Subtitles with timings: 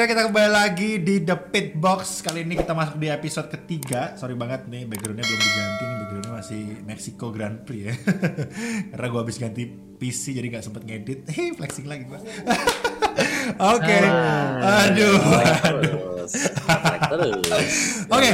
[0.00, 2.24] akhirnya kita kembali lagi di The Pit Box.
[2.24, 4.16] Kali ini kita masuk di episode ketiga.
[4.16, 5.96] Sorry banget nih, backgroundnya belum diganti nih.
[6.00, 7.94] Backgroundnya masih Mexico Grand Prix ya.
[8.96, 9.68] Karena gue habis ganti
[10.00, 11.28] PC jadi nggak sempet ngedit.
[11.36, 12.16] Hei, flexing lagi gue.
[13.76, 13.98] Oke.
[14.64, 15.20] Aduh.
[15.68, 17.32] Aduh.
[18.08, 18.30] Oke.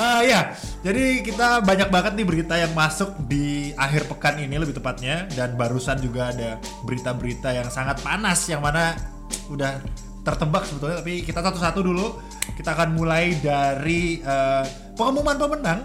[0.00, 4.72] Uh, ya, jadi kita banyak banget nih berita yang masuk di akhir pekan ini lebih
[4.72, 6.56] tepatnya dan barusan juga ada
[6.88, 8.96] berita-berita yang sangat panas yang mana
[9.52, 9.76] udah
[10.20, 12.20] tertebak sebetulnya tapi kita satu-satu dulu.
[12.56, 14.64] Kita akan mulai dari uh,
[14.96, 15.80] pengumuman pemenang.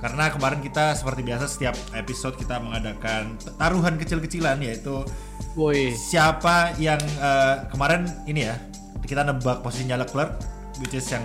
[0.00, 5.04] Karena kemarin kita seperti biasa setiap episode kita mengadakan taruhan kecil-kecilan yaitu
[5.52, 5.92] Boy.
[5.92, 8.56] siapa yang uh, kemarin ini ya
[9.04, 10.40] kita nebak posisinya Leclerc
[10.80, 11.20] which is yang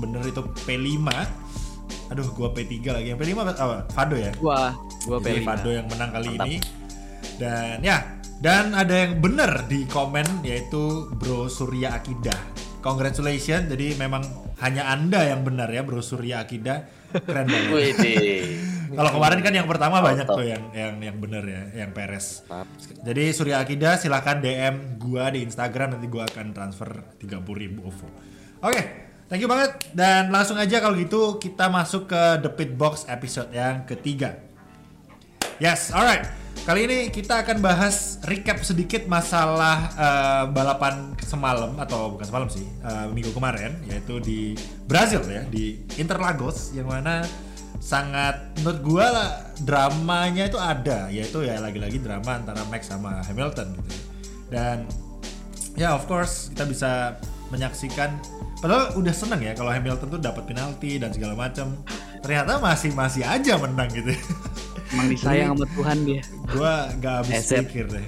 [0.00, 1.12] bener itu P5
[2.08, 3.06] aduh gua P3 lagi.
[3.12, 3.76] Yang P5 apa?
[3.92, 4.32] Fado ya?
[4.40, 4.72] Gua
[5.04, 6.46] gua Jadi P5 Fado yang menang kali Mantap.
[6.48, 6.56] ini.
[7.36, 12.36] Dan ya dan ada yang bener di komen yaitu Bro Surya Akida.
[12.84, 13.66] Congratulations.
[13.66, 14.22] Jadi memang
[14.60, 16.86] hanya Anda yang benar ya Bro Surya Akida.
[17.16, 17.96] Keren banget.
[18.92, 22.44] Kalau kemarin kan yang pertama banyak tuh yang yang yang bener ya, yang Peres.
[23.02, 28.06] Jadi Surya Akida silahkan DM gua di Instagram nanti gua akan transfer 30 ribu OVO.
[28.62, 28.82] Oke,
[29.26, 33.50] thank you banget dan langsung aja kalau gitu kita masuk ke The Pit Box episode
[33.50, 34.38] yang ketiga.
[35.58, 36.45] Yes, alright.
[36.64, 42.64] Kali ini kita akan bahas recap sedikit masalah uh, balapan semalam atau bukan semalam sih
[42.86, 44.56] uh, minggu kemarin yaitu di
[44.88, 47.26] Brazil ya di Interlagos yang mana
[47.76, 53.76] sangat menurut gua lah, dramanya itu ada yaitu ya lagi-lagi drama antara Max sama Hamilton
[53.76, 53.94] gitu.
[54.48, 54.88] Dan
[55.76, 56.90] ya of course kita bisa
[57.52, 58.16] menyaksikan
[58.58, 61.76] padahal udah seneng ya kalau Hamilton tuh dapat penalti dan segala macam
[62.24, 64.10] ternyata masih masih aja menang gitu
[64.94, 66.22] Emang disayang sama Tuhan dia.
[66.50, 68.06] Gua gak habis pikir deh.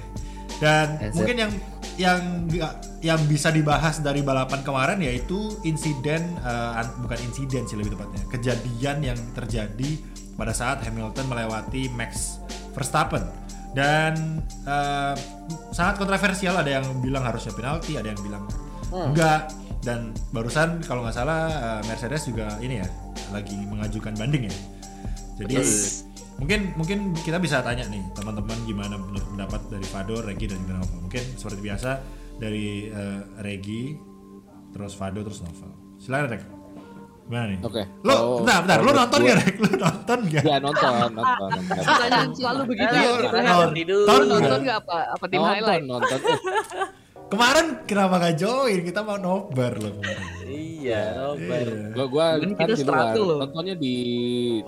[0.59, 1.51] Dan mungkin yang
[1.99, 2.19] yang
[3.03, 8.97] yang bisa dibahas dari balapan kemarin yaitu insiden uh, bukan insiden sih lebih tepatnya kejadian
[9.03, 9.99] yang terjadi
[10.39, 12.39] pada saat Hamilton melewati Max
[12.71, 13.27] Verstappen
[13.75, 15.11] dan uh,
[15.75, 18.47] sangat kontroversial ada yang bilang harusnya penalti ada yang bilang
[18.95, 19.11] hmm.
[19.11, 19.51] enggak
[19.83, 22.87] dan barusan kalau nggak salah uh, Mercedes juga ini ya
[23.35, 24.55] lagi mengajukan banding ya
[25.43, 26.08] jadi yes
[26.39, 30.73] mungkin mungkin kita bisa tanya nih teman-teman gimana menurut pendapat dari Fado, Regi dan juga
[30.79, 30.95] Nova.
[31.03, 31.91] Mungkin seperti biasa
[32.39, 33.99] dari uh, Regi,
[34.71, 35.67] terus Fado, terus Nova.
[35.99, 36.43] Silakan Reg.
[37.29, 37.59] Gimana nih?
[37.61, 37.73] Oke.
[37.77, 37.85] Okay.
[38.07, 38.79] Lo, oh, bentar, bentar.
[38.81, 39.55] Lo nonton gak, Rek?
[39.61, 40.43] Lo nonton gak?
[40.47, 41.49] Ya, nonton, nonton.
[41.61, 42.27] nonton.
[42.33, 43.09] selalu begitu ya.
[43.85, 45.83] Nonton, nonton gak apa, apa tim nonton, highlight?
[45.85, 46.19] Nonton,
[47.29, 48.81] Kemarin kenapa gak join?
[48.81, 50.25] Kita mau nobar loh kemarin.
[50.49, 51.65] Iya, nobar.
[51.69, 51.87] Iya.
[51.93, 53.13] Gua gua kan di luar.
[53.45, 53.95] Nontonnya di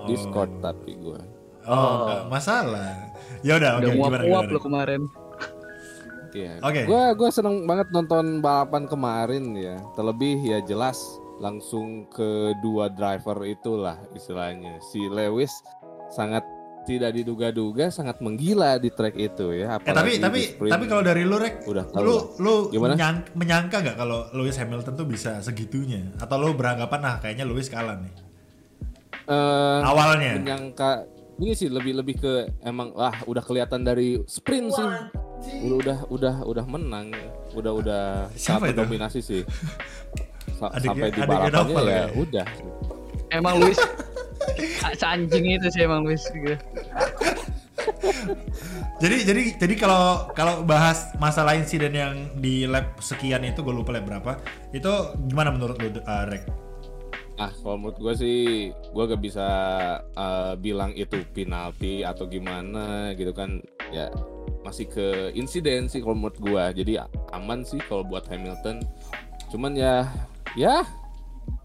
[0.06, 0.62] Discord oh.
[0.62, 1.41] tapi gua.
[1.72, 2.22] Oh, oh.
[2.28, 3.16] masalah.
[3.42, 4.52] Ya udah, oke okay, gimana gimana.
[4.52, 5.02] lo kemarin.
[6.32, 6.54] Iya.
[6.64, 6.84] Oke.
[6.84, 6.86] Okay.
[6.88, 9.80] Gua gua seneng banget nonton balapan kemarin ya.
[9.96, 11.00] Terlebih ya jelas
[11.40, 14.80] langsung kedua driver itulah istilahnya.
[14.92, 15.52] Si Lewis
[16.12, 16.44] sangat
[16.82, 19.78] tidak diduga-duga sangat menggila di track itu ya.
[19.78, 22.98] eh, tapi tapi tapi kalau dari lu rek, udah lu lu Gimana?
[22.98, 26.09] Menyang, menyangka nggak kalau Lewis Hamilton tuh bisa segitunya?
[26.18, 28.14] Atau lu beranggapan nah kayaknya Lewis kalah nih?
[29.30, 31.06] Uh, Awalnya menyangka
[31.40, 32.34] ini sih lebih lebih ke
[32.66, 34.90] emang lah udah kelihatan dari sprint sih.
[35.64, 37.14] Udah udah udah udah menang.
[37.56, 38.03] Udah udah
[38.36, 39.41] sangat dominasi sih.
[40.59, 42.06] Sa adik, sampai di balapannya ya, ya?
[42.14, 42.47] udah.
[43.31, 43.80] Emang Luis
[45.12, 46.58] anjing itu sih emang Luis gitu.
[49.02, 53.96] jadi jadi jadi kalau kalau bahas masalah insiden yang di lab sekian itu gue lupa
[53.96, 54.38] lab berapa.
[54.70, 56.60] Itu gimana menurut lu uh, Rek?
[57.41, 59.47] Ah, kalau menurut gue sih, gue gak bisa
[60.13, 63.58] uh, bilang itu penalti atau gimana gitu kan.
[63.90, 64.14] Ya
[64.61, 66.85] masih ke insiden sih kalau menurut gue.
[66.85, 67.02] Jadi
[67.34, 68.85] aman sih kalau buat Hamilton.
[69.49, 70.05] Cuman ya,
[70.53, 70.85] ya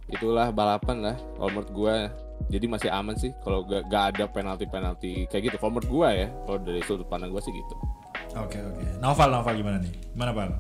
[0.08, 1.96] itulah balapan lah kalau menurut gue.
[2.56, 5.56] Jadi masih aman sih kalau gak, gak ada penalti-penalti kayak gitu.
[5.61, 7.76] Kalau menurut gue ya, kalau dari sudut pandang gue sih gitu.
[8.32, 8.81] Oke okay, oke.
[8.81, 8.88] Okay.
[8.96, 9.93] Novel Novel gimana nih?
[10.17, 10.56] Gimana Val?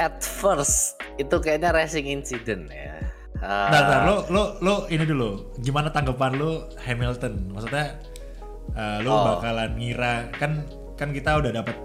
[0.00, 3.07] At first itu kayaknya racing incident ya
[3.38, 5.54] Uh, nah, nah, lo lo lo ini dulu.
[5.62, 7.54] Gimana tanggapan lo Hamilton?
[7.54, 8.02] Maksudnya
[8.74, 9.22] uh, lo oh.
[9.38, 10.66] bakalan ngira kan
[10.98, 11.76] kan kita udah dapat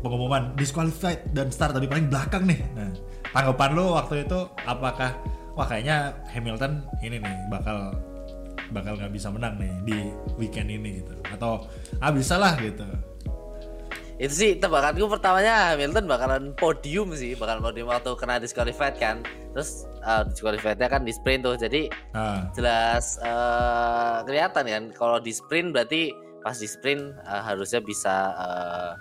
[0.00, 2.60] pengumuman disqualified dan start tapi paling belakang nih.
[2.72, 2.90] Nah,
[3.30, 5.12] tanggapan lo waktu itu apakah
[5.52, 7.92] wah kayaknya Hamilton ini nih bakal
[8.70, 9.98] bakal nggak bisa menang nih di
[10.36, 11.64] weekend ini gitu atau
[12.02, 12.84] ah bisa lah gitu
[14.16, 19.20] itu sih tebakanku pertamanya Hamilton bakalan podium sih bakalan podium waktu kena disqualified kan.
[19.52, 22.48] Terus uh, disqualifiednya kan di sprint tuh jadi uh.
[22.56, 24.84] jelas uh, kelihatan kan.
[24.96, 28.92] Kalau di sprint berarti pas di sprint uh, harusnya bisa uh,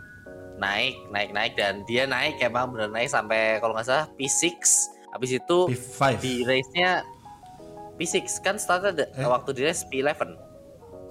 [0.60, 4.52] naik naik naik dan dia naik emang bener naik sampai kalau nggak salah P6
[5.16, 6.02] habis itu P5.
[6.20, 7.04] di race nya
[8.00, 9.28] P6 kan startnya eh?
[9.28, 10.36] waktu di race P11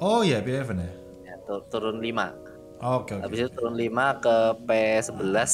[0.00, 0.92] oh iya P11 ya,
[1.28, 2.43] ya tur turun 5
[2.82, 3.22] Oke, okay, okay.
[3.22, 4.36] Habis itu turun 5 ke
[4.66, 5.50] P11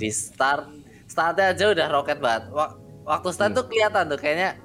[0.00, 0.64] di start
[1.04, 2.48] startnya aja udah roket banget.
[3.04, 3.58] Waktu start hmm.
[3.60, 4.56] tuh kelihatan tuh kayaknya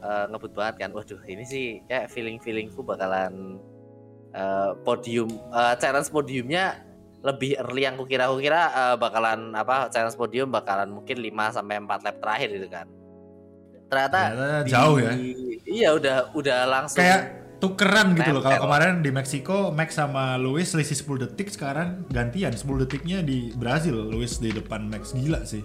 [0.00, 0.90] uh, ngebut banget kan.
[0.96, 3.60] Waduh, ini sih kayak feeling-feelingku bakalan
[4.32, 6.80] uh, podium uh, challenge podiumnya
[7.24, 12.04] lebih early yang kukira kukira uh, bakalan apa challenge podium bakalan mungkin 5 sampai 4
[12.04, 12.86] lap terakhir gitu kan.
[13.84, 15.12] Ternyata, Ternyata jauh ya.
[15.64, 18.42] Iya, udah udah langsung kayak tukeran gitu loh.
[18.44, 23.56] Kalau kemarin di Meksiko Max sama Luis selisih 10 detik, sekarang gantian 10 detiknya di
[23.56, 23.96] Brazil.
[24.12, 25.64] Luis di depan Max gila sih.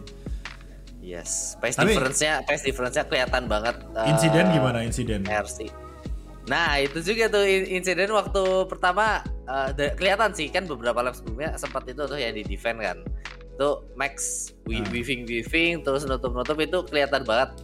[1.04, 3.76] Yes, pace difference-nya pace difference-nya kelihatan banget.
[4.08, 5.28] Insiden uh, gimana insiden?
[5.28, 5.68] RC.
[6.48, 11.86] Nah, itu juga tuh insiden waktu pertama uh, kelihatan sih kan beberapa lap sebelumnya sempat
[11.90, 12.98] itu tuh yang di defend kan.
[13.58, 14.86] Itu Max nah.
[14.88, 17.58] weaving weaving terus nutup-nutup itu kelihatan banget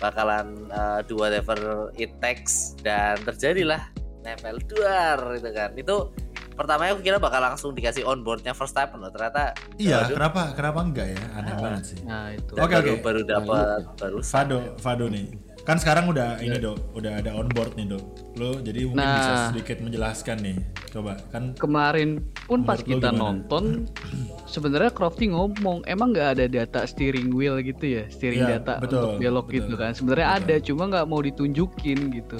[0.00, 3.92] bakalan uh, do whatever it takes dan terjadilah
[4.24, 5.70] nempel duar gitu kan.
[5.76, 6.10] Itu
[6.56, 9.12] pertamanya aku kira bakal langsung dikasih onboardnya first time loh.
[9.12, 10.16] Ternyata iya aduh.
[10.16, 10.40] kenapa?
[10.56, 11.22] Kenapa enggak ya?
[11.36, 11.98] Aneh nah, banget sih.
[12.04, 12.52] nah itu.
[12.56, 12.90] Oke okay, oke.
[12.90, 13.04] okay.
[13.04, 16.64] baru dapat baru Fado Fado nih kan sekarang udah ini iya.
[16.72, 16.78] dok.
[16.96, 18.04] Udah ada onboard nih dok.
[18.40, 20.56] Lo jadi mungkin nah, bisa sedikit menjelaskan nih.
[20.90, 23.86] Coba kan kemarin pun pas kita nonton
[24.54, 28.04] sebenarnya Crofty ngomong emang nggak ada data steering wheel gitu ya?
[28.08, 29.92] Steering ya, data betul, untuk belok betul, gitu kan?
[29.92, 32.38] Sebenarnya ada cuma nggak mau ditunjukin gitu.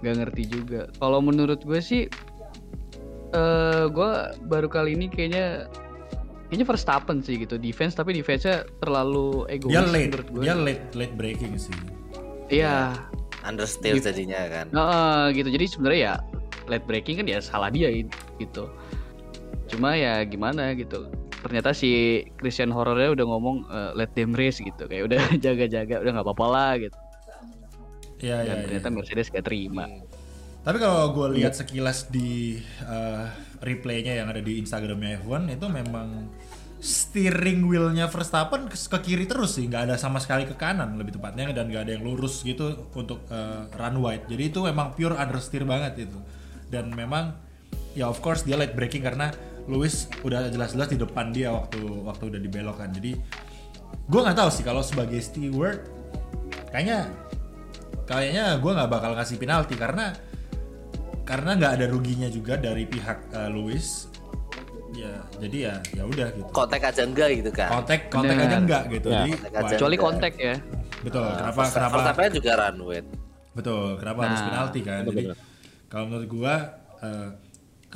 [0.00, 0.80] Nggak ngerti juga.
[0.96, 2.08] Kalau menurut gue sih
[3.36, 4.10] uh, gue
[4.48, 5.68] baru kali ini kayaknya
[6.48, 7.60] kayaknya Verstappen sih gitu.
[7.60, 10.42] Defense tapi defense-nya terlalu egois dia late, menurut gue.
[10.42, 11.74] Dia late late breaking sih.
[12.50, 12.94] Iya.
[13.46, 14.66] Understeer jadinya kan.
[14.74, 15.48] Uh, gitu.
[15.50, 16.14] Jadi sebenarnya ya
[16.66, 17.90] late breaking kan ya salah dia
[18.42, 18.70] gitu.
[19.70, 21.06] Cuma ya gimana gitu.
[21.46, 24.86] Ternyata si Christian Hornernya udah ngomong uh, let them race gitu.
[24.90, 26.98] Kayak udah jaga-jaga, udah nggak apa-apa lah gitu.
[28.16, 28.54] Iya, iya.
[28.64, 28.94] ternyata ya.
[28.96, 29.84] Mercedes gak terima.
[30.66, 33.28] Tapi kalau gue lihat sekilas di uh,
[33.62, 36.26] replaynya yang ada di Instagramnya F1 itu memang
[36.86, 41.18] steering wheelnya Verstappen ke, ke kiri terus sih, nggak ada sama sekali ke kanan lebih
[41.18, 44.30] tepatnya dan nggak ada yang lurus gitu untuk uh, run wide.
[44.30, 46.18] Jadi itu memang pure understeer banget itu.
[46.70, 47.34] Dan memang
[47.98, 49.34] ya of course dia late braking karena
[49.66, 52.94] Lewis udah jelas-jelas di depan dia waktu waktu udah dibelokkan.
[52.94, 53.18] Jadi
[54.06, 55.82] gue nggak tahu sih kalau sebagai steward
[56.70, 57.10] kayaknya
[58.06, 60.14] kayaknya gue nggak bakal kasih penalti karena
[61.26, 64.06] karena nggak ada ruginya juga dari pihak uh, Lewis
[64.96, 66.50] ya jadi ya ya udah gitu.
[66.50, 69.24] Kontak aja enggak gitu kan kontak kontak aja enggak gitu ya.
[69.28, 69.32] jadi
[69.76, 70.54] kecuali kontak ya.
[71.04, 72.10] Betul uh, kenapa first, kenapa?
[72.16, 73.08] first juga run with.
[73.52, 75.02] Betul kenapa nah, harus penalti kan?
[75.04, 75.24] betul, jadi
[75.86, 76.54] kalau menurut gua
[77.04, 77.28] uh,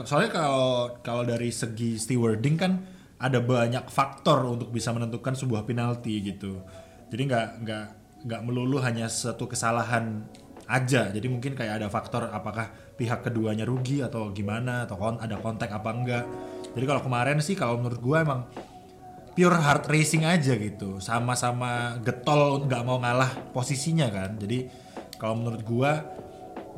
[0.05, 2.73] soalnya kalau kalau dari segi stewarding kan
[3.21, 6.65] ada banyak faktor untuk bisa menentukan sebuah penalti gitu.
[7.13, 7.87] Jadi nggak nggak
[8.25, 10.25] nggak melulu hanya satu kesalahan
[10.71, 11.13] aja.
[11.13, 15.69] Jadi mungkin kayak ada faktor apakah pihak keduanya rugi atau gimana atau kon ada kontak
[15.69, 16.25] apa enggak
[16.75, 18.41] jadi kalau kemarin sih kalau menurut gue emang
[19.35, 20.99] pure hard racing aja gitu.
[21.03, 24.39] Sama-sama getol nggak mau ngalah posisinya kan.
[24.39, 24.67] Jadi
[25.19, 25.93] kalau menurut gue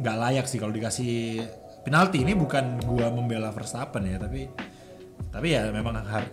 [0.00, 1.44] nggak layak sih kalau dikasih
[1.84, 4.48] penalti ini bukan gue membela Verstappen ya tapi
[5.28, 6.28] tapi ya memang hard,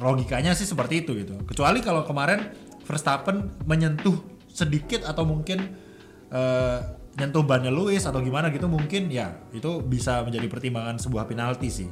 [0.00, 1.40] logikanya sih seperti itu gitu.
[1.48, 2.52] Kecuali kalau kemarin
[2.84, 4.18] Verstappen menyentuh
[4.52, 5.64] sedikit atau mungkin
[6.28, 6.78] uh,
[7.16, 11.88] nyentuh bannya Lewis atau gimana gitu mungkin ya itu bisa menjadi pertimbangan sebuah penalti sih.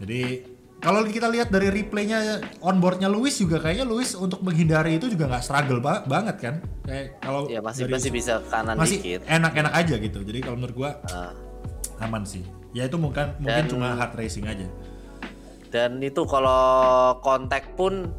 [0.00, 0.44] Jadi
[0.76, 5.42] kalau kita lihat dari replaynya onboardnya Luis juga kayaknya Luis untuk menghindari itu juga nggak
[5.42, 6.54] struggle ba banget kan?
[6.84, 9.20] Kayak kalau ya masih masih bisa kanan masih dikit.
[9.24, 10.18] enak-enak aja gitu.
[10.20, 11.32] Jadi kalau menurut gua uh.
[12.04, 12.44] aman sih.
[12.76, 14.68] Ya itu mungkin mungkin cuma hard racing aja.
[15.72, 18.12] Dan itu kalau kontak pun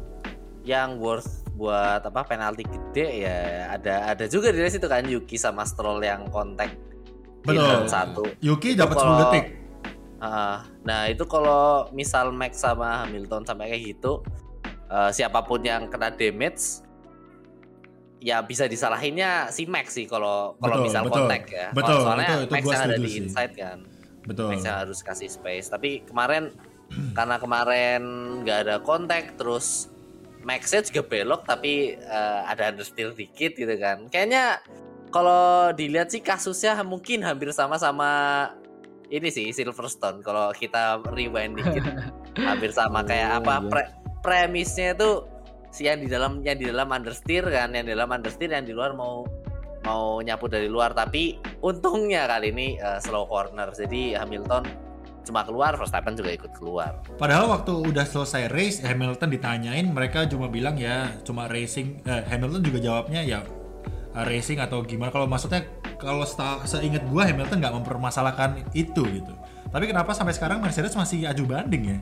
[0.66, 3.38] yang worth buat apa penalti gede ya
[3.74, 6.70] ada ada juga di situ kan Yuki sama Stroll yang kontak
[7.42, 7.88] betul.
[7.88, 8.24] satu.
[8.44, 9.44] Yuki dapat 10 detik.
[10.18, 10.58] Uh,
[10.88, 14.24] nah itu kalau misal Max sama Hamilton sampai kayak gitu,
[14.88, 16.80] uh, siapa pun yang kena damage,
[18.18, 21.68] ya bisa disalahinnya si Max sih kalau kalau misal betul, kontak ya.
[21.76, 22.00] Betul.
[22.00, 23.78] Soalnya itu Max yang ada di inside kan.
[24.24, 24.48] Betul.
[24.56, 25.68] Max yang harus kasih space.
[25.68, 26.50] Tapi kemarin
[27.18, 28.02] karena kemarin
[28.42, 29.92] nggak ada kontak, terus
[30.38, 34.08] Maxnya juga belok tapi uh, ada understeer dikit gitu kan.
[34.08, 34.62] Kayaknya
[35.12, 38.10] kalau dilihat sih kasusnya mungkin hampir sama sama
[39.08, 41.84] ini sih Silverstone kalau kita rewind dikit.
[42.48, 43.82] Hampir sama kayak apa pre
[44.22, 45.26] premisnya itu
[45.74, 48.72] si yang di dalam yang di dalam understeer kan yang di dalam understeer yang di
[48.72, 49.26] luar mau
[49.82, 50.92] mau nyapu dari luar.
[50.94, 54.88] Tapi untungnya kali ini uh, slow corner jadi Hamilton
[55.28, 57.04] cuma keluar Verstappen juga ikut keluar.
[57.20, 62.64] Padahal waktu udah selesai race Hamilton ditanyain mereka cuma bilang ya cuma racing eh, Hamilton
[62.64, 63.44] juga jawabnya ya
[64.14, 65.66] uh, racing atau gimana kalau maksudnya
[65.98, 66.22] kalau
[66.68, 69.34] seingat gua Hamilton nggak mempermasalahkan itu gitu
[69.68, 71.98] tapi kenapa sampai sekarang Mercedes masih aju banding ya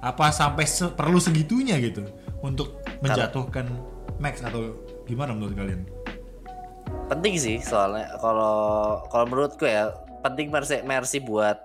[0.00, 2.08] apa sampai se perlu segitunya gitu
[2.40, 3.68] untuk menjatuhkan
[4.20, 4.76] Max atau
[5.08, 5.84] gimana menurut kalian?
[7.08, 11.56] Penting sih soalnya kalau kalau menurutku ya penting Mercy Mercy buat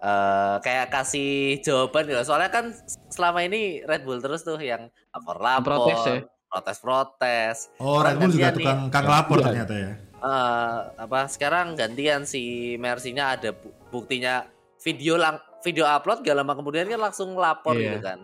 [0.00, 2.20] uh, kayak kasih jawaban gitu.
[2.24, 2.72] Soalnya kan
[3.12, 6.16] selama ini Red Bull terus tuh yang lapor lapor, protes ya?
[6.50, 7.56] Protes protes.
[7.78, 9.44] Oh Red Bull juga tukang kang lapor ya.
[9.46, 9.92] ternyata ya.
[10.20, 13.56] Uh, apa sekarang gantian si Mercy-nya ada
[13.88, 14.44] buktinya
[14.84, 17.96] video lang video upload gak lama kemudian kan langsung lapor yeah.
[17.96, 18.18] gitu kan.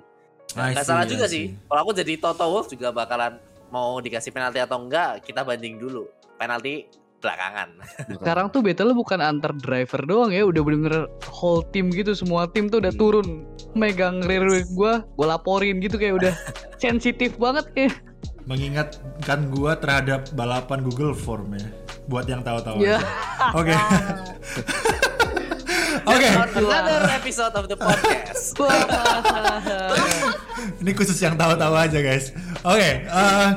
[0.58, 1.54] Nah, gak salah juga sih.
[1.70, 3.38] Kalau aku jadi Toto Wolff juga bakalan
[3.70, 6.04] mau dikasih penalti atau enggak kita banding dulu.
[6.36, 6.84] Penalti
[7.20, 7.68] belakangan.
[8.20, 12.68] Sekarang tuh battle bukan antar driver doang ya, udah bener-bener whole team gitu, semua tim
[12.68, 13.00] tuh udah hmm.
[13.00, 13.28] turun
[13.72, 16.32] megang rear wheel gue, gue laporin gitu kayak udah
[16.82, 17.90] sensitif banget ya.
[18.46, 21.66] Mengingatkan gue terhadap balapan Google Form ya,
[22.06, 23.02] buat yang tahu-tahu yeah.
[23.50, 23.74] Oke.
[23.74, 23.78] Okay.
[26.06, 26.22] Oke.
[26.22, 26.62] Okay.
[26.62, 28.54] Another episode of the podcast.
[30.82, 32.30] Ini khusus yang tahu-tahu aja guys.
[32.62, 32.78] Oke.
[32.78, 33.50] Okay, uh, eh,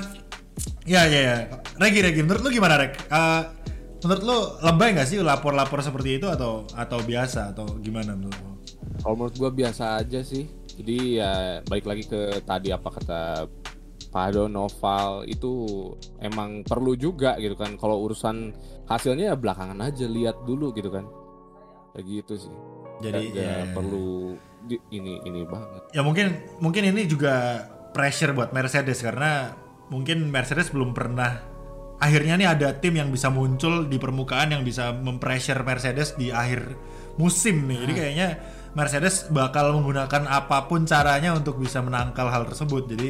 [0.89, 1.37] ya ya ya.
[1.77, 2.97] Regi Regi, menurut lu gimana Reg?
[3.13, 3.53] Uh,
[4.01, 8.53] menurut lu lebay nggak sih lapor-lapor seperti itu atau atau biasa atau gimana menurut lu?
[9.05, 10.49] Kalau menurut gua biasa aja sih.
[10.79, 13.21] Jadi ya balik lagi ke tadi apa kata
[14.09, 15.53] Pado Noval itu
[16.17, 17.77] emang perlu juga gitu kan.
[17.77, 18.53] Kalau urusan
[18.89, 21.05] hasilnya ya belakangan aja lihat dulu gitu kan.
[21.93, 22.55] Kayak gitu sih.
[22.99, 24.35] Jadi ya, ya perlu
[24.65, 25.93] di, ini ini banget.
[25.93, 29.53] Ya mungkin mungkin ini juga pressure buat Mercedes karena
[29.93, 31.41] mungkin Mercedes belum pernah
[31.99, 36.73] akhirnya nih ada tim yang bisa muncul di permukaan yang bisa mempressure Mercedes di akhir
[37.19, 37.77] musim nih.
[37.85, 38.29] Jadi kayaknya
[38.73, 42.87] Mercedes bakal menggunakan apa pun caranya untuk bisa menangkal hal tersebut.
[42.87, 43.09] Jadi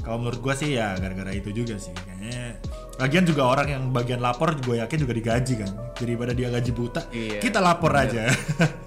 [0.00, 1.92] kalau menurut gue sih ya gara-gara itu juga sih.
[1.92, 2.58] Kayaknya
[3.00, 5.70] lagian juga orang yang bagian lapor gue yakin juga digaji kan.
[5.96, 8.02] Daripada dia gaji buta iya, kita lapor iya.
[8.04, 8.22] aja.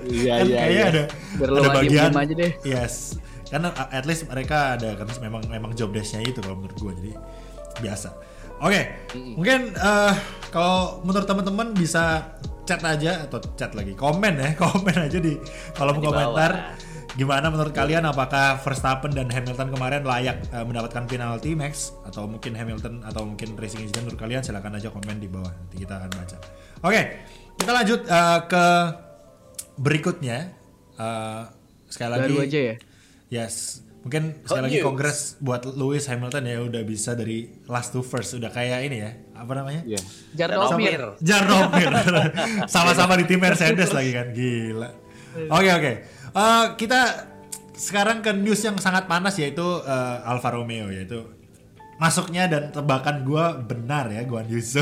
[0.04, 0.86] Iya kan iya kayaknya iya.
[0.92, 1.04] ada
[1.40, 2.52] ada bagian aja deh.
[2.66, 2.96] yes.
[3.48, 5.08] Karena at least mereka ada kan.
[5.22, 7.12] Memang memang job desknya itu kalau menurut gue jadi
[7.82, 8.10] biasa.
[8.64, 8.84] Oke okay,
[9.18, 9.34] mm.
[9.36, 10.14] mungkin uh,
[10.54, 12.32] kalau menurut teman-teman bisa
[12.64, 13.94] chat aja atau chat lagi.
[13.94, 15.38] Komen ya komen aja di
[15.76, 16.74] kolom komentar
[17.14, 22.58] Gimana menurut kalian apakah Verstappen dan Hamilton kemarin layak uh, mendapatkan penalti Max atau mungkin
[22.58, 26.10] Hamilton atau mungkin racing incident menurut kalian silahkan aja komen di bawah nanti kita akan
[26.10, 26.38] baca.
[26.82, 27.04] Oke, okay,
[27.62, 28.66] kita lanjut uh, ke
[29.78, 30.58] berikutnya.
[30.98, 31.46] Uh,
[31.86, 32.76] sekali lagi Baru aja ya.
[33.30, 33.86] Yes.
[34.04, 38.50] Mungkin sekali lagi kongres buat Lewis Hamilton ya udah bisa dari last to first udah
[38.50, 39.82] kayak ini ya apa namanya?
[39.86, 40.04] Yeah.
[40.34, 41.16] Jarnomir.
[41.22, 41.92] Jarnomir.
[42.74, 44.90] Sama-sama di tim Mercedes lagi kan gila.
[45.34, 45.82] Oke okay, oke.
[45.82, 45.96] Okay.
[46.34, 47.30] Uh, kita
[47.78, 51.30] sekarang ke news yang sangat panas yaitu uh, Alfa Romeo yaitu
[52.02, 54.82] masuknya dan tebakan gue benar ya Guan Yusu.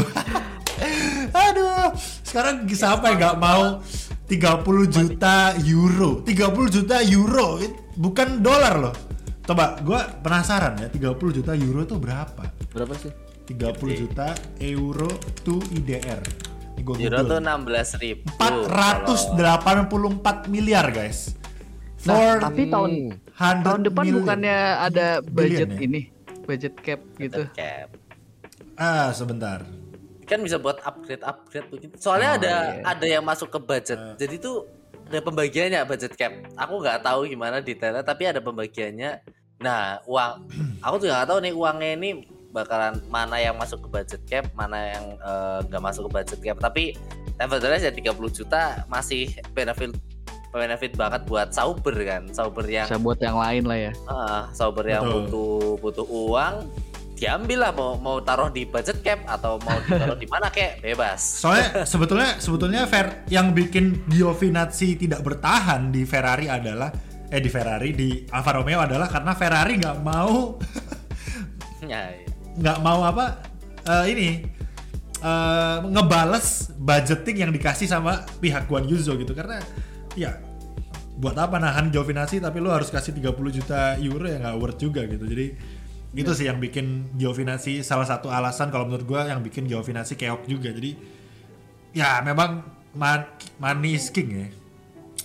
[1.36, 1.92] Aduh,
[2.24, 3.84] sekarang siapa yang nggak mau
[4.32, 6.24] 30 juta euro?
[6.24, 7.60] 30 juta euro,
[8.00, 8.96] bukan dolar loh.
[9.44, 12.48] Coba, gue penasaran ya, 30 juta euro tuh berapa?
[12.72, 13.12] Berapa sih?
[13.52, 14.32] 30 juta
[14.64, 15.12] euro
[15.44, 16.24] to IDR.
[16.80, 18.24] Euro tuh 16 ribu.
[18.40, 21.41] 484 miliar guys.
[22.06, 24.18] Nah, tapi tahun tahun depan million.
[24.26, 24.58] bukannya
[24.90, 25.80] ada budget ya?
[25.86, 26.02] ini,
[26.50, 27.46] budget cap gitu.
[27.54, 27.94] Cap.
[28.74, 29.62] Ah, sebentar.
[30.26, 31.94] Kan bisa buat upgrade upgrade begitu.
[32.02, 32.82] Soalnya oh, ada iya.
[32.88, 34.00] ada yang masuk ke budget.
[34.02, 34.18] Uh.
[34.18, 34.66] Jadi tuh
[35.12, 36.34] ada pembagiannya budget cap.
[36.58, 39.22] Aku nggak tahu gimana detailnya, tapi ada pembagiannya.
[39.62, 40.50] Nah, uang
[40.86, 42.10] aku juga nggak tahu nih uangnya ini
[42.52, 46.40] bakalan mana yang masuk ke budget cap, mana yang eh, nggak uh, masuk ke budget
[46.42, 46.58] cap.
[46.58, 46.84] Tapi
[47.38, 49.94] nevertheless ya 30 juta masih benefit
[50.52, 52.28] benefit banget buat Sauber kan.
[52.36, 53.92] Sauber yang bisa buat yang lain lah ya.
[54.06, 56.68] Uh, Sauber yang butuh butuh uang
[57.16, 57.72] diambil lah.
[57.72, 61.20] Mau mau taruh di budget cap atau mau ditaruh di mana kek bebas.
[61.20, 66.92] Soalnya sebetulnya sebetulnya fair yang bikin Giovinazzi tidak bertahan di Ferrari adalah
[67.32, 70.60] eh di Ferrari di Alfa Romeo adalah karena Ferrari nggak mau
[71.88, 72.28] ya, ya.
[72.60, 73.40] nggak ya, mau apa
[73.88, 74.44] uh, ini
[75.24, 79.32] uh, ngebales budgeting yang dikasih sama pihak Guan Yuzo gitu.
[79.32, 79.62] Karena
[80.16, 80.52] ya
[81.22, 85.06] buat apa nahan Giovinazzi tapi lo harus kasih 30 juta euro ya nggak worth juga
[85.06, 85.22] gitu.
[85.28, 85.48] Jadi
[86.12, 90.50] itu sih yang bikin Giovinazzi salah satu alasan kalau menurut gue yang bikin Giovinazzi keok
[90.50, 90.74] juga.
[90.74, 90.98] Jadi
[91.94, 92.66] ya memang
[92.98, 93.28] man,
[93.62, 94.48] money is king ya.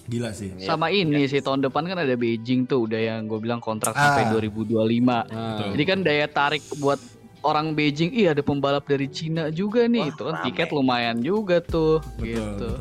[0.06, 0.54] Gila sih.
[0.62, 4.14] Sama ini sih tahun depan kan ada Beijing tuh udah yang gue bilang kontrak ah.
[4.14, 4.78] sampai 2025
[5.10, 5.74] ah.
[5.74, 7.00] jadi kan daya tarik buat
[7.42, 10.06] orang Beijing iya ada pembalap dari Cina juga nih.
[10.06, 10.44] Wah, itu kan rame.
[10.50, 12.70] tiket lumayan juga tuh betul, gitu.
[12.70, 12.76] betul.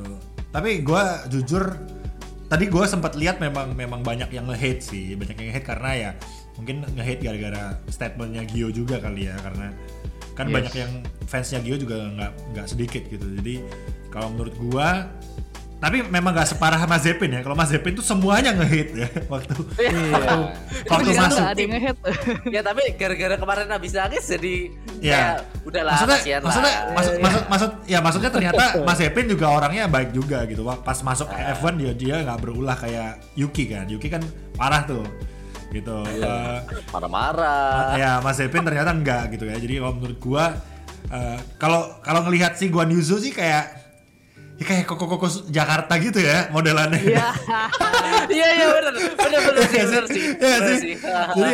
[0.53, 1.63] tapi gue jujur
[2.45, 6.11] tadi gue sempat lihat memang memang banyak yang nge-hate sih banyak yang nge-hate karena ya
[6.55, 9.73] mungkin nge-hate gara-gara statementnya Gio juga kali ya karena
[10.35, 10.53] kan yes.
[10.53, 10.91] banyak yang
[11.25, 13.65] fansnya Gio juga nggak nggak sedikit gitu jadi
[14.13, 14.89] kalau menurut gue
[15.85, 17.45] tapi memang gak separah Mas Zepin ya.
[17.45, 20.17] Kalau Mas Zepin tuh semuanya nge-hit ya waktu iya.
[20.17, 20.37] waktu,
[20.89, 21.41] waktu masuk.
[21.45, 21.97] Ada yang nge-hit.
[22.49, 26.89] ya tapi gara-gara kemarin habis nangis jadi ya udahlah maksudnya, maksudnya lah.
[26.89, 30.65] Maksud, ya, maksud, maksud ya maksudnya ternyata Mas Zepin juga orangnya baik juga gitu.
[30.65, 33.85] Pas masuk ke F1 dia dia nggak berulah kayak Yuki kan.
[33.85, 34.25] Yuki kan
[34.57, 35.05] parah tuh
[35.69, 36.01] gitu.
[36.01, 36.65] Iya.
[36.65, 37.93] Uh, Marah-marah.
[37.93, 39.53] Ya Mas Zepin ternyata enggak gitu ya.
[39.61, 40.57] Jadi kalau menurut gua
[41.13, 43.84] uh, kalau kalau ngelihat si Guan Yuzu sih kayak
[44.55, 47.01] ya kayak koko koko Jakarta gitu ya modelannya.
[47.03, 47.29] Iya.
[48.25, 48.93] Iya iya benar.
[48.95, 50.23] Benar benar sih benar sih.
[50.39, 50.77] Iya sih.
[51.37, 51.53] Jadi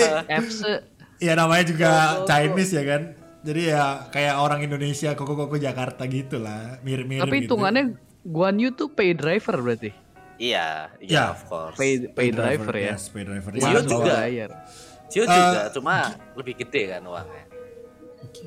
[1.27, 1.89] Ya namanya juga
[2.25, 3.01] Chinese ya kan.
[3.41, 7.57] Jadi ya kayak orang Indonesia koko koko Jakarta gitu lah, mirip-mirip Tapi gitu.
[7.57, 9.93] hitungannya Guan Yu tuh pay driver berarti.
[10.41, 11.77] Iya, iya yeah, of course.
[11.77, 12.93] Pay, pay, pay driver, driver ya.
[12.97, 13.49] Yes, pay driver.
[13.53, 14.13] Cio juga.
[15.09, 15.95] Cio juga, uh, cuma
[16.33, 17.45] lebih gede kan uangnya.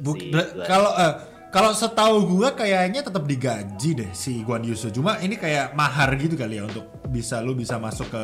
[0.03, 0.31] Buk, si
[0.67, 4.91] kalau uh, kalau setahu gua kayaknya tetap digaji deh si Guan Yusu.
[4.91, 8.23] Cuma ini kayak mahar gitu kali ya untuk bisa lu bisa masuk ke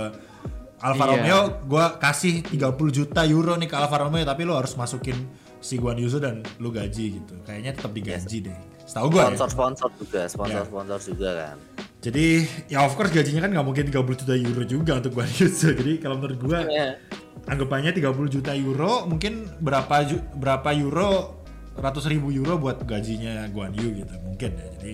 [0.83, 1.11] Alfa iya.
[1.15, 1.41] Romeo.
[1.71, 5.15] Gua kasih 30 juta euro nih ke Alfa Romeo tapi lu harus masukin
[5.63, 7.39] si Guan Yusu dan lu gaji gitu.
[7.47, 8.47] Kayaknya tetap digaji yes.
[8.51, 8.59] deh.
[8.83, 9.55] Setahu gua sponsor, ya.
[9.55, 11.07] Sponsor juga, sponsor sponsor yeah.
[11.07, 11.57] juga kan.
[12.01, 12.27] Jadi
[12.67, 15.71] ya of course gajinya kan nggak mungkin 30 juta euro juga untuk Guan Yusu.
[15.79, 16.99] Jadi kalau menurut gua yeah.
[17.47, 21.40] anggapannya 30 juta euro mungkin berapa berapa euro
[21.79, 24.67] ratus ribu euro buat gajinya Guan Yu gitu mungkin ya.
[24.79, 24.93] Jadi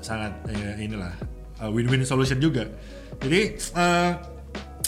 [0.00, 1.14] sangat ya, inilah
[1.60, 2.68] uh, win-win solution juga.
[3.20, 4.10] Jadi uh, eh,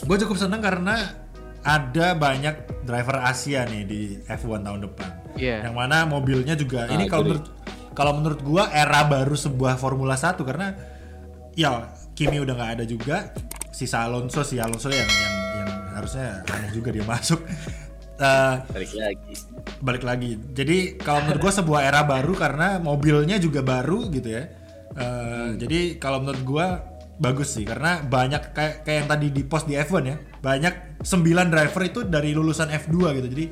[0.04, 1.22] gue cukup senang karena
[1.62, 5.22] ada banyak driver Asia nih di F1 tahun depan.
[5.32, 5.64] Yeah.
[5.64, 7.46] yang mana mobilnya juga ah, ini kalau menurut
[7.96, 10.76] kalau menurut gue era baru sebuah Formula 1 karena
[11.56, 13.32] ya Kimi udah nggak ada juga
[13.72, 17.40] sisa Alonso si Alonso yang yang yang harusnya aneh juga dia masuk
[18.18, 19.34] uh, balik lagi.
[19.78, 20.30] balik lagi.
[20.52, 24.44] Jadi kalau menurut gue sebuah era baru karena mobilnya juga baru gitu ya.
[24.92, 25.50] Uh, hmm.
[25.56, 26.66] jadi kalau menurut gue
[27.16, 31.54] bagus sih karena banyak kayak kayak yang tadi di post di F1 ya banyak 9
[31.54, 33.28] driver itu dari lulusan F2 gitu.
[33.30, 33.46] Jadi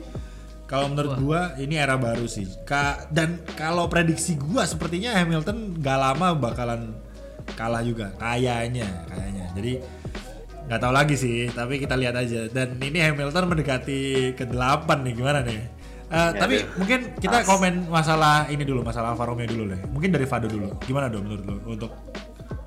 [0.66, 2.46] kalau menurut gue ini era baru sih.
[2.66, 6.94] Ka dan kalau prediksi gue sepertinya Hamilton gak lama bakalan
[7.59, 8.14] kalah juga.
[8.18, 9.46] Kayaknya kayaknya.
[9.55, 9.73] Jadi
[10.70, 12.46] nggak tahu lagi sih tapi kita lihat aja.
[12.46, 15.61] Dan ini Hamilton mendekati ke 8 nih gimana nih?
[16.11, 16.66] Uh, ya, tapi deh.
[16.78, 17.46] mungkin kita As.
[17.46, 20.78] komen masalah ini dulu masalah Alfa Romeo dulu deh mungkin dari Fado dulu.
[20.87, 21.90] Gimana dong menurut lo untuk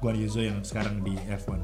[0.04, 1.64] Guan Yuzo yang sekarang di F1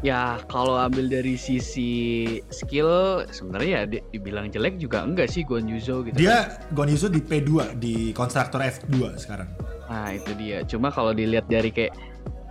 [0.00, 5.66] ya kalau ambil dari sisi skill sebenarnya ya di, dibilang jelek juga enggak sih Guan
[5.66, 6.14] Yuzo gitu.
[6.14, 6.74] Dia kan.
[6.76, 9.48] Guan Yuzo di P2 di konstruktor F2 sekarang.
[9.88, 10.62] Nah itu dia.
[10.68, 11.96] Cuma kalau dilihat dari kayak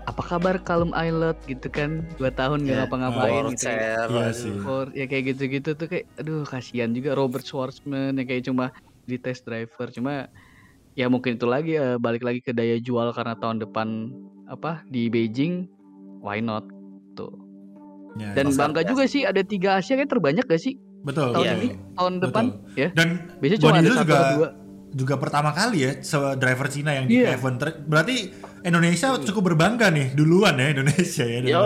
[0.08, 1.36] apa kabar Kalum Islet?
[1.52, 2.84] gitu kan dua tahun nggak yeah.
[2.88, 4.08] ngapa-ngapain oh, gitu ya.
[4.08, 4.56] Iya sih.
[4.64, 8.72] For, ya kayak gitu-gitu tuh kayak aduh kasihan juga Robert Schwarzman yang kayak cuma
[9.04, 9.92] di test driver.
[9.92, 10.32] Cuma
[10.96, 14.16] ya mungkin itu lagi ya balik lagi ke daya jual karena tahun depan
[14.48, 15.68] apa di Beijing
[16.24, 16.64] why not?
[17.20, 17.36] Tuh.
[18.18, 20.80] Ya, dan bangga juga sih ada tiga Asia kayak terbanyak gak sih?
[21.06, 21.36] Betul.
[21.36, 21.54] Tahun iya.
[21.60, 21.70] ini?
[21.94, 22.24] Tahun betul.
[22.32, 22.46] depan?
[22.80, 23.08] Ya dan
[23.44, 24.50] biasanya cuma ada satu juga, dua
[24.98, 25.92] juga pertama kali ya
[26.34, 27.38] driver Cina yang di yeah.
[27.38, 28.34] F1 berarti
[28.66, 29.24] Indonesia hmm.
[29.30, 31.40] cukup berbangga nih duluan ya Indonesia ya.
[31.46, 31.62] Yo,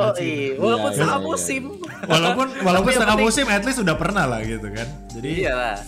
[0.59, 1.63] walaupun iya, setengah iya, musim.
[2.05, 4.87] Walaupun walaupun setengah musim at least sudah pernah lah gitu kan.
[5.15, 5.79] Jadi Iya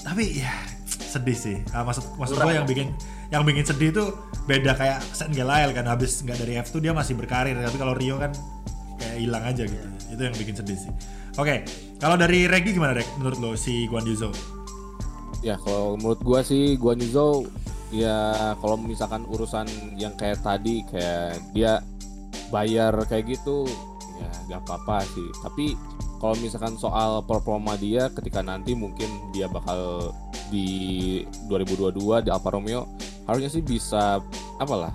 [0.00, 0.52] Tapi ya
[0.88, 1.56] sedih sih.
[1.76, 2.88] Ah, maksud maksud gue yang bikin
[3.28, 4.04] yang bikin sedih itu
[4.48, 8.16] beda kayak Sen Gelael kan habis nggak dari F2 dia masih berkarir tapi kalau Rio
[8.16, 8.32] kan
[8.96, 9.88] kayak hilang aja gitu.
[10.08, 10.92] Itu yang bikin sedih sih.
[11.38, 11.62] Oke,
[12.00, 14.57] kalau dari Regi gimana Reg menurut lo si Guan Yuzo?
[15.44, 17.46] Ya kalau menurut gua sih Guan Yuzo
[17.88, 19.64] ya kalau misalkan urusan
[19.96, 21.80] yang kayak tadi kayak dia
[22.52, 23.64] bayar kayak gitu
[24.18, 25.28] ya gak apa-apa sih.
[25.40, 25.66] Tapi
[26.18, 30.10] kalau misalkan soal performa dia ketika nanti mungkin dia bakal
[30.50, 32.88] di 2022 di Alfa Romeo
[33.28, 34.18] harusnya sih bisa
[34.56, 34.90] apalah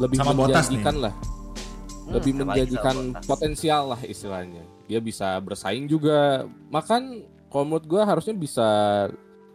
[0.00, 1.14] lebih Sama menjanjikan lah.
[1.14, 4.64] Hmm, lebih menjanjikan potensial lah istilahnya.
[4.90, 6.44] Dia bisa bersaing juga.
[6.68, 8.68] Makan kalau menurut gue harusnya bisa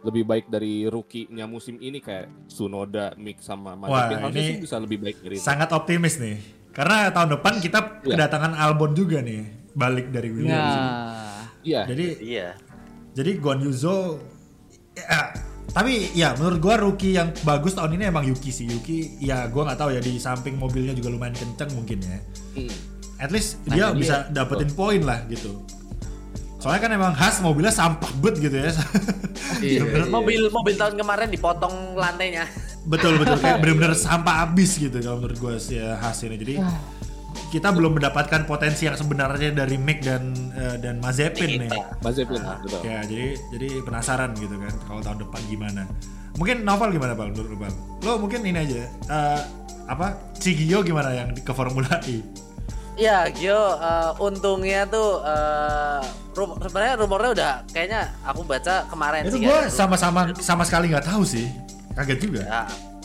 [0.00, 4.96] lebih baik dari rookie-nya musim ini kayak Sunoda, Mick sama Wah, ini sih bisa lebih
[5.00, 6.40] baik dari Sangat optimis nih.
[6.72, 8.16] Karena tahun depan kita ya.
[8.16, 10.74] kedatangan Albon juga nih, balik dari Williams.
[10.76, 11.44] Nah.
[11.60, 11.82] Iya.
[11.84, 12.48] Jadi iya.
[13.12, 14.22] Jadi Guan Yuzo
[14.96, 15.34] ya,
[15.74, 18.64] tapi ya menurut gua rookie yang bagus tahun ini emang Yuki sih.
[18.70, 22.18] Yuki ya gua nggak tahu ya di samping mobilnya juga lumayan kenceng mungkin ya.
[22.56, 22.72] Hmm.
[23.20, 25.60] At least nah, dia bisa dapetin poin lah gitu.
[26.60, 28.68] Soalnya kan emang khas mobilnya sampah bet gitu ya.
[29.64, 32.44] iya, iya, mobil mobil tahun kemarin dipotong lantainya.
[32.84, 36.36] Betul betul kayak bener-bener sampah abis gitu kalau menurut gue sih ya khas ini.
[36.36, 36.54] Jadi
[37.50, 41.70] kita belum mendapatkan potensi yang sebenarnya dari Mick dan uh, dan Mazepin nih.
[42.04, 42.80] Mazepin, uh, betul.
[42.84, 45.82] Ya, jadi jadi penasaran gitu kan kalau tahun depan gimana.
[46.36, 47.74] Mungkin Novel gimana Bang menurut Bang?
[48.06, 49.40] Lo mungkin ini aja uh,
[49.90, 52.22] apa Cigio gimana yang ke Formula E?
[53.00, 56.04] Ya, Gio uh, untungnya tuh uh,
[56.36, 59.48] rum sebenarnya rumornya udah kayaknya aku baca kemarin Itu sih.
[59.48, 61.48] Itu gue sama-sama sama sekali nggak tahu sih.
[61.96, 62.42] Kaget juga.
[62.44, 62.62] Ya,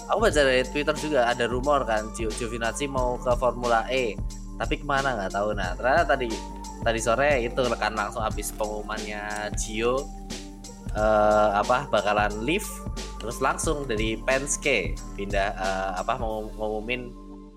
[0.10, 4.20] aku baca dari Twitter juga ada rumor kan Gio Giovinazzi mau ke Formula E
[4.56, 6.30] tapi ke mana nggak tahu nah ternyata tadi
[6.86, 10.06] tadi sore itu rekan langsung habis pengumumannya Gio
[10.96, 12.68] uh, apa bakalan live
[13.20, 17.12] terus langsung dari Penske pindah uh, apa mau ngumumin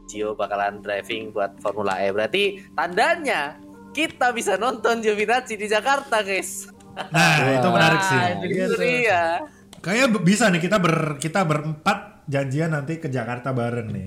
[0.08, 3.60] Gio bakalan driving buat Formula E berarti tandanya
[3.92, 6.72] kita bisa nonton Giovinazzi di Jakarta guys
[7.14, 9.44] nah itu menarik sih itu iya
[9.78, 14.06] kayaknya bisa nih kita ber kita berempat janjian nanti ke Jakarta bareng nih.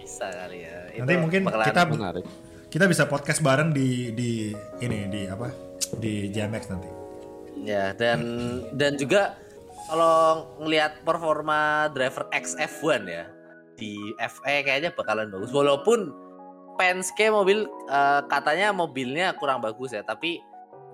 [0.00, 0.78] Bisa kali ya.
[1.04, 2.24] Nanti Itu mungkin kita menarik.
[2.70, 4.30] kita bisa podcast bareng di di
[4.80, 5.52] ini di apa
[6.00, 6.88] di JMX nanti.
[7.60, 8.20] Ya dan
[8.72, 9.36] dan juga
[9.92, 13.24] kalau ngelihat performa driver XF1 ya
[13.80, 16.12] di FE kayaknya bakalan bagus walaupun
[16.76, 20.40] Penske mobil uh, katanya mobilnya kurang bagus ya tapi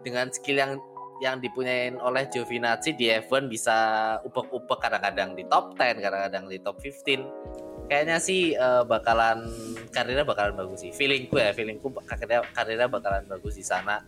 [0.02, 0.72] dengan skill yang
[1.20, 3.76] yang dipunyain oleh Giovinazzi di F1 bisa
[4.24, 7.88] upek-upek kadang-kadang di top 10, kadang-kadang di top 15.
[7.88, 9.46] Kayaknya sih uh, bakalan
[9.94, 10.92] karirnya bakalan bagus sih.
[10.92, 14.04] Feelingku ya, feelingku karirnya karirnya bakalan bagus di sana.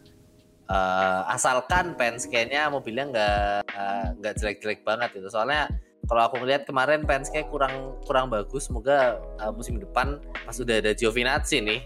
[0.69, 3.73] Uh, asalkan Penske-nya mobilnya nggak
[4.21, 5.33] nggak uh, jelek-jelek banget itu.
[5.33, 5.71] Soalnya
[6.09, 8.67] kalau aku melihat kemarin Penske kurang kurang bagus.
[8.67, 10.19] Semoga uh, musim depan
[10.49, 11.81] pas udah ada Giovinazzi nih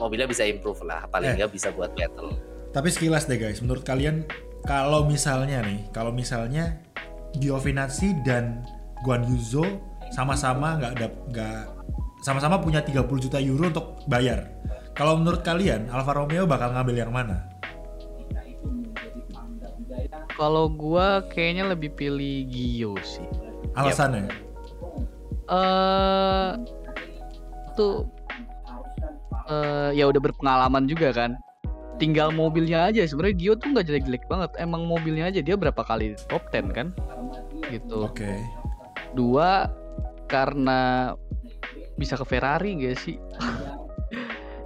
[0.00, 1.04] mobilnya bisa improve lah.
[1.12, 1.54] Paling nggak eh.
[1.54, 4.28] bisa buat battle tapi sekilas deh guys, menurut kalian
[4.68, 6.76] kalau misalnya nih, kalau misalnya
[7.40, 8.68] Giovinazzi dan
[9.00, 9.64] Guan Yuzo
[10.12, 11.62] sama-sama nggak ada nggak
[12.20, 14.52] sama-sama punya 30 juta euro untuk bayar.
[14.92, 17.48] Kalau menurut kalian Alfa Romeo bakal ngambil yang mana?
[20.36, 23.24] Kalau gua kayaknya lebih pilih Gio sih.
[23.72, 24.28] Alasannya?
[24.28, 26.60] Eh uh,
[27.72, 28.04] tuh
[29.48, 31.40] uh, ya udah berpengalaman juga kan.
[31.96, 33.00] Tinggal mobilnya aja.
[33.08, 34.52] Sebenarnya Gio tuh nggak jelek-jelek banget.
[34.60, 36.92] Emang mobilnya aja dia berapa kali top 10 kan?
[37.72, 38.04] Gitu.
[38.04, 38.28] Oke.
[38.28, 38.38] Okay.
[39.16, 39.72] dua
[40.28, 41.14] karena
[41.96, 43.16] bisa ke Ferrari gak sih?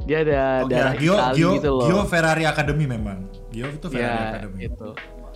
[0.08, 1.86] Dia ada okay, darah Gio, Itali Gio, gitu loh.
[1.86, 3.30] Gio Ferrari Academy memang.
[3.52, 4.58] Gio itu Ferrari ya, Academy.
[4.66, 4.88] itu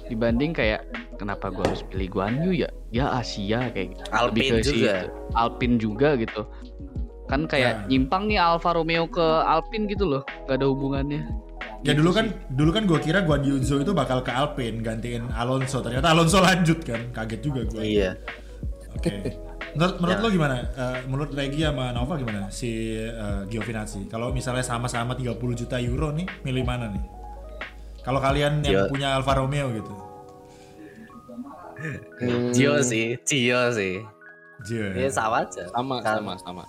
[0.09, 0.85] dibanding kayak
[1.17, 4.03] kenapa gue harus pilih Guan Yu ya ya Asia kayak gitu.
[4.13, 4.95] Alpine juga
[5.33, 6.43] Alpine juga gitu
[7.25, 7.89] kan kayak ya.
[7.89, 11.25] nyimpang nih Alfa Romeo ke Alpine gitu loh gak ada hubungannya
[11.85, 12.57] Ya gitu dulu kan sih.
[12.57, 15.85] dulu kan gue kira Guan Yuzo itu bakal ke Alpine gantiin Alonso.
[15.85, 17.13] Ternyata Alonso lanjut kan.
[17.13, 17.85] Kaget juga gue.
[17.85, 18.17] Iya.
[18.97, 19.13] Oke.
[19.13, 19.37] Okay.
[19.77, 20.25] Menurut, menurut ya.
[20.25, 20.57] lo gimana?
[20.79, 24.07] Uh, menurut Regi sama Nova gimana si uh, Giovinazzi?
[24.07, 27.05] Kalau misalnya sama-sama 30 juta euro nih, milih mana nih?
[28.05, 29.95] Kalau kalian yang punya Alfa Romeo gitu.
[32.55, 34.05] Gio sih, Gio sih.
[34.65, 34.93] Gio.
[34.93, 35.65] Ya, sama aja.
[35.73, 36.65] Sama, sama, sama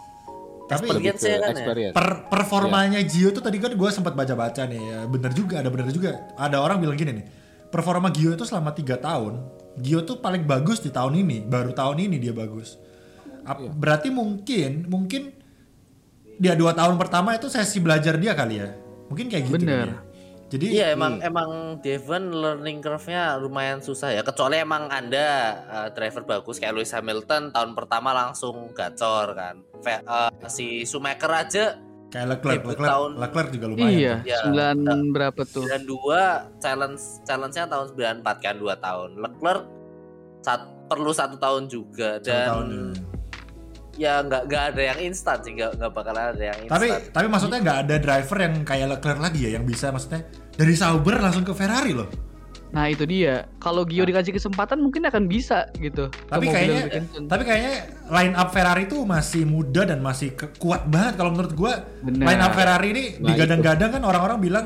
[0.65, 1.91] tapi experience ya kan ya?
[1.93, 3.09] per performanya yeah.
[3.09, 6.57] Gio tuh tadi kan gue sempat baca-baca nih ya bener juga ada bener juga ada
[6.57, 7.25] orang bilang gini nih
[7.69, 9.45] performa Gio itu selama tiga tahun
[9.77, 12.81] Gio tuh paling bagus di tahun ini baru tahun ini dia bagus
[13.45, 13.73] Ap, yeah.
[13.77, 15.29] berarti mungkin mungkin
[16.41, 18.73] dia dua tahun pertama itu sesi belajar dia kali ya
[19.05, 19.97] mungkin kayak gitu bener ya.
[20.45, 21.29] Jadi iya emang hmm.
[21.29, 21.49] emang
[21.81, 24.21] Devon learning curve-nya lumayan susah ya.
[24.21, 25.27] Kecuali emang Anda
[25.65, 29.65] uh, driver bagus kayak Lewis Hamilton tahun pertama langsung gacor kan.
[29.81, 31.65] Fe, uh, si Schumacher aja
[32.13, 33.91] kayak Leclerc, Leclerc, tahun, Leclerc juga lumayan.
[33.97, 35.65] Iya, ya, 9 berapa tuh?
[35.67, 37.85] 92 challenge challenge-nya tahun
[38.23, 39.09] 94 kan 2 tahun.
[39.19, 39.63] Leclerc
[40.45, 42.69] sat, perlu satu tahun juga dan tahun,
[43.95, 46.75] ya nggak nggak ada yang instan sih nggak nggak bakal ada yang instan.
[46.75, 50.75] Tapi tapi maksudnya nggak ada driver yang kayak Leclerc lagi ya yang bisa maksudnya dari
[50.75, 52.09] Sauber langsung ke Ferrari loh.
[52.75, 53.47] Nah itu dia.
[53.63, 54.11] Kalau Gio nah.
[54.11, 56.11] dikasih kesempatan mungkin akan bisa gitu.
[56.27, 57.75] Tapi kayaknya tapi kayaknya
[58.11, 61.87] line up Ferrari itu masih muda dan masih kuat banget kalau menurut gua.
[62.03, 62.27] Bener.
[62.27, 64.65] Line up Ferrari ini nah, digadang-gadang kan orang-orang bilang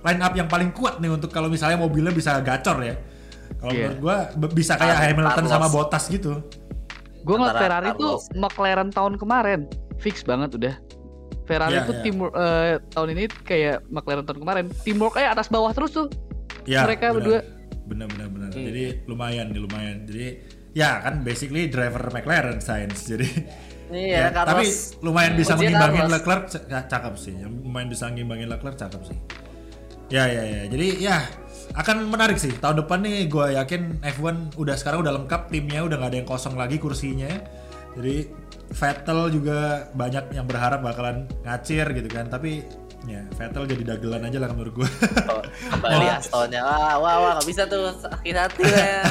[0.00, 2.96] line up yang paling kuat nih untuk kalau misalnya mobilnya bisa gacor ya.
[3.60, 3.92] Kalau yeah.
[3.92, 4.16] menurut gua
[4.48, 6.40] bisa kayak Hamilton sama Bottas gitu.
[7.22, 9.60] Gue ngeliat Ferrari tuh McLaren tahun kemarin
[10.02, 10.74] fix banget udah.
[11.42, 12.04] Ferrari yeah, tuh yeah.
[12.06, 16.08] timur uh, tahun ini kayak McLaren tahun kemarin teamwork kayak atas bawah terus tuh.
[16.66, 17.16] Yeah, mereka bener.
[17.18, 17.38] berdua.
[17.86, 18.50] Bener bener bener.
[18.54, 18.66] Hmm.
[18.70, 19.96] Jadi lumayan nih lumayan.
[20.06, 20.26] Jadi
[20.72, 23.06] ya kan basically driver McLaren Sainz.
[23.06, 23.28] Jadi
[23.92, 24.64] Iya, ya, tapi
[25.04, 26.48] lumayan bisa mengimbangin Leclerc
[26.88, 27.36] cakep sih.
[27.44, 29.18] Lumayan bisa mengimbangin Leclerc cakep sih.
[30.08, 30.62] Ya ya ya.
[30.64, 31.28] Jadi ya
[31.72, 35.96] akan menarik sih tahun depan nih gue yakin F1 udah sekarang udah lengkap timnya udah
[35.96, 37.32] nggak ada yang kosong lagi kursinya
[37.96, 38.28] jadi
[38.72, 42.64] Vettel juga banyak yang berharap bakalan ngacir gitu kan tapi
[43.02, 44.90] Ya, Vettel jadi dagelan aja lah menurut gue.
[45.26, 45.42] Oh,
[45.74, 46.14] kembali oh.
[46.22, 46.62] Astonnya.
[46.62, 49.02] Wah, wah, wah, gak bisa tuh sakit hati ya.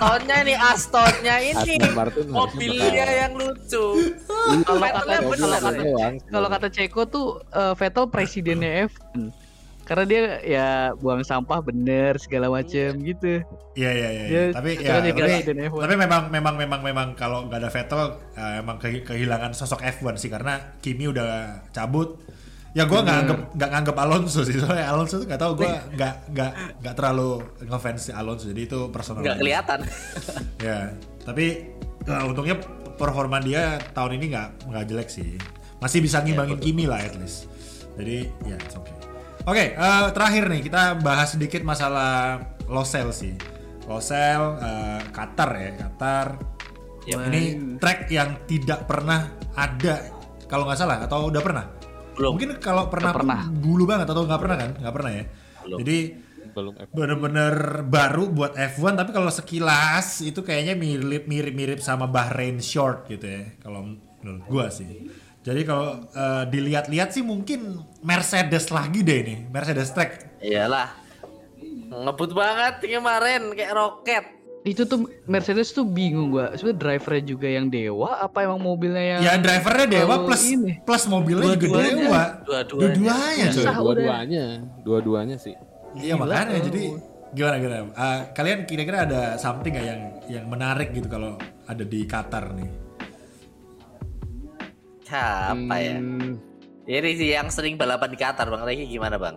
[0.00, 1.76] Astonnya ini Astonnya ini
[2.32, 4.16] mobilnya yang lucu.
[4.64, 5.82] kalau kata kalau kata,
[6.24, 9.41] kalau kata Ceko tuh uh, Vettel presidennya F1
[9.92, 13.44] karena dia ya buang sampah bener segala macem gitu.
[13.76, 14.24] Iya iya iya.
[14.24, 14.42] iya.
[14.56, 15.12] Tapi ya tapi,
[15.68, 20.32] tapi memang memang memang memang kalau nggak ada Vettel uh, emang kehilangan sosok F1 sih
[20.32, 22.16] karena Kimi udah cabut
[22.72, 25.68] Ya gue nggak anggap nggak nganggap Alonso sih soalnya Alonso tuh nggak tahu gue
[26.00, 29.20] nggak nggak nggak terlalu ngefans Alonso jadi itu personal.
[29.20, 29.78] Nggak kelihatan.
[30.66, 30.88] ya
[31.20, 31.68] tapi
[32.08, 32.56] uh, untungnya
[32.96, 35.36] performa dia tahun ini nggak nggak jelek sih
[35.84, 37.44] masih bisa ya, ngimbangin ya, Kimi lah at least.
[38.00, 38.88] Jadi ya oke.
[38.88, 39.11] Okay.
[39.42, 42.38] Oke okay, uh, eh, terakhir nih kita bahas sedikit masalah
[42.70, 43.34] Losel sih.
[43.90, 46.26] Losel uh, Qatar ya Qatar.
[47.02, 50.06] Ya, ini track yang tidak pernah ada
[50.46, 51.66] kalau nggak salah atau udah pernah
[52.14, 52.38] belum.
[52.38, 54.70] Mungkin kalau pernah, pernah dulu banget atau nggak pernah kan?
[54.78, 55.24] Nggak pernah ya.
[55.66, 55.78] Belum.
[55.82, 55.98] Jadi
[56.52, 57.54] belum bener-bener
[57.88, 63.24] baru buat F1 tapi kalau sekilas itu kayaknya mirip mirip mirip sama Bahrain Short gitu
[63.24, 65.10] ya kalau menurut gua sih.
[65.42, 70.38] Jadi kalau uh, dilihat-lihat sih mungkin Mercedes lagi deh ini, Mercedes track.
[70.38, 70.94] Iyalah.
[71.92, 74.24] Ngebut banget kemarin kayak roket.
[74.62, 76.54] Itu tuh Mercedes tuh bingung gua.
[76.54, 80.78] Sebenarnya drivernya juga yang dewa apa emang mobilnya yang ya drivernya dewa plus ini.
[80.86, 82.22] plus mobilnya dua juga dewa.
[82.46, 83.46] Dua-duanya.
[83.50, 84.46] Dua dua-duanya.
[84.86, 85.58] Dua-duanya sih.
[85.98, 86.94] Iya makanya jadi
[87.34, 87.76] gimana gimana?
[87.98, 90.00] Uh, kalian kira-kira ada something gak yang
[90.30, 91.34] yang menarik gitu kalau
[91.66, 92.91] ada di Qatar nih
[95.18, 96.88] apa ya hmm.
[96.88, 99.36] ini sih yang sering balapan di Qatar bang Regi gimana bang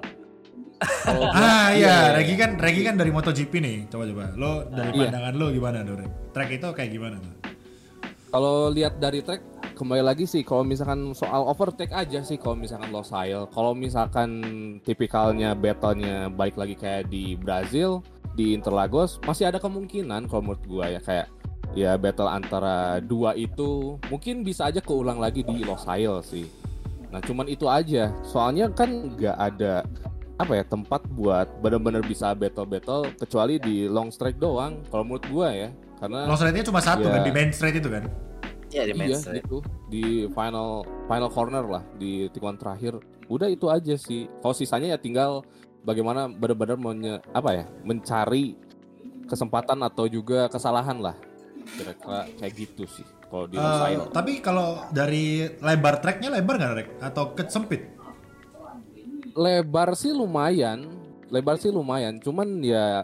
[1.08, 3.78] Oh, ah iya, iya, Regi kan Regi kan dari MotoGP nih.
[3.88, 4.26] Coba coba.
[4.36, 5.08] Lo dari iya.
[5.08, 6.06] pandangan lo gimana, Dore?
[6.36, 7.34] Track itu kayak gimana tuh?
[8.36, 9.40] Kalau lihat dari track
[9.80, 13.48] kembali lagi sih kalau misalkan soal overtake aja sih kalau misalkan Losail.
[13.56, 14.44] Kalau misalkan
[14.84, 18.04] tipikalnya battlenya baik lagi kayak di Brazil,
[18.36, 21.32] di Interlagos masih ada kemungkinan kalau menurut gua ya kayak
[21.76, 26.48] ya battle antara dua itu mungkin bisa aja keulang lagi di Losail sih.
[27.12, 28.10] Nah cuman itu aja.
[28.24, 29.84] Soalnya kan nggak ada
[30.36, 35.26] apa ya tempat buat benar-benar bisa battle battle kecuali di long straight doang kalau menurut
[35.28, 35.70] gua ya.
[36.00, 38.08] Karena long straightnya cuma satu ya, kan di main straight itu kan?
[38.72, 39.60] Iya di main iya, straight itu
[39.92, 43.00] di final final corner lah di tikungan terakhir.
[43.28, 44.32] Udah itu aja sih.
[44.40, 45.44] Kalau sisanya ya tinggal
[45.84, 48.60] bagaimana benar-benar menye, apa ya mencari
[49.26, 51.16] kesempatan atau juga kesalahan lah
[51.66, 56.90] kira-kira kayak gitu sih kalau di uh, tapi kalau dari lebar tracknya lebar nggak rek
[57.02, 57.96] atau sempit
[59.36, 60.88] lebar sih lumayan,
[61.28, 62.18] lebar sih lumayan.
[62.24, 63.04] Cuman ya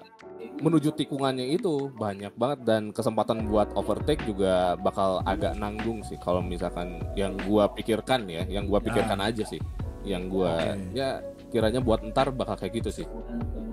[0.64, 6.40] menuju tikungannya itu banyak banget dan kesempatan buat overtake juga bakal agak nanggung sih kalau
[6.42, 9.30] misalkan yang gua pikirkan ya, yang gua pikirkan ah.
[9.30, 9.62] aja sih.
[10.02, 10.98] Yang gua okay.
[10.98, 11.10] ya
[11.52, 13.08] kiranya buat ntar bakal kayak gitu sih.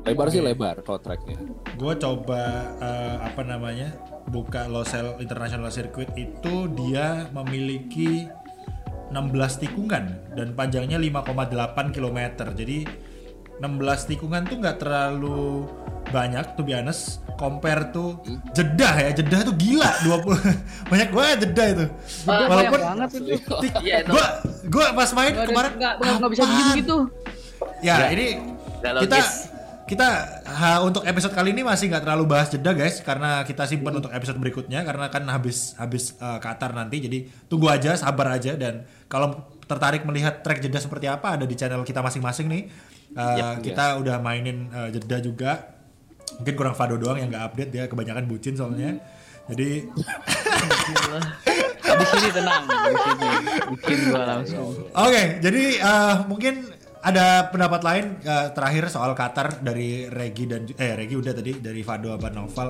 [0.03, 0.35] Lebar okay.
[0.39, 1.39] sih lebar kalau tracknya.
[1.79, 3.95] Gua coba uh, apa namanya
[4.29, 8.27] buka Losail International Circuit itu dia memiliki
[9.15, 10.05] 16 tikungan
[10.37, 12.21] dan panjangnya 5,8 km.
[12.53, 12.85] Jadi
[13.63, 15.65] 16 tikungan tuh nggak terlalu
[16.09, 18.19] banyak tuh honest compare tuh
[18.57, 20.35] Jeddah ya Jeddah tuh gila 20
[20.91, 21.87] banyak banget Jeddah itu
[22.27, 23.55] ah, walaupun banget itu.
[23.85, 24.27] Iya, gua
[24.73, 26.99] gua pas main gak kemarin nggak bisa diem gitu
[27.85, 28.27] ya, ya ini
[28.83, 29.19] kita
[29.89, 30.09] kita
[30.45, 33.01] ha, untuk episode kali ini masih nggak terlalu bahas jeda guys.
[33.01, 34.01] Karena kita simpan hmm.
[34.05, 37.01] untuk episode berikutnya karena kan habis habis uh, Qatar nanti.
[37.01, 38.53] Jadi tunggu aja sabar aja.
[38.55, 42.63] Dan kalau tertarik melihat track jeda seperti apa ada di channel kita masing-masing nih.
[43.17, 44.01] Uh, yep, kita yes.
[44.05, 45.81] udah mainin uh, jeda juga.
[46.37, 47.73] Mungkin kurang Fado doang yang nggak update.
[47.73, 49.01] Ya kebanyakan bucin soalnya.
[49.49, 49.89] Jadi
[51.99, 53.29] di sini tenang di sini
[53.73, 54.77] bikin gua langsung.
[54.77, 56.69] Oke okay, jadi uh, mungkin
[57.09, 61.81] ada pendapat lain uh, terakhir soal Qatar dari Regi dan eh Regi udah tadi dari
[61.81, 62.69] Fado apa Novel.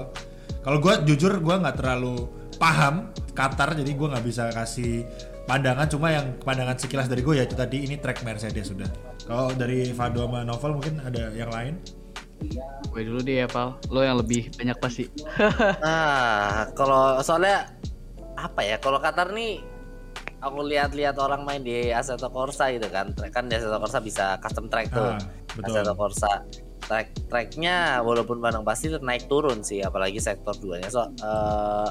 [0.62, 5.03] Kalau gue jujur gue nggak terlalu paham Qatar jadi gue nggak bisa kasih
[5.48, 8.90] pandangan cuma yang pandangan sekilas dari gue ya itu tadi ini track Mercedes sudah.
[9.27, 11.74] Kalau dari Fado sama Novel mungkin ada yang lain?
[12.94, 15.11] Gue dulu deh ya Pal, lo yang lebih banyak pasti.
[15.83, 17.74] nah kalau soalnya
[18.38, 19.78] apa ya kalau Qatar nih
[20.38, 23.12] aku lihat-lihat orang main di Assetto Corsa gitu kan.
[23.35, 25.14] Kan di Assetto Corsa bisa custom track tuh.
[25.14, 25.20] Ah,
[25.66, 26.46] Assetto Corsa.
[26.79, 31.90] Track tracknya walaupun pandang pasti naik turun sih apalagi sektor 2 nya so uh,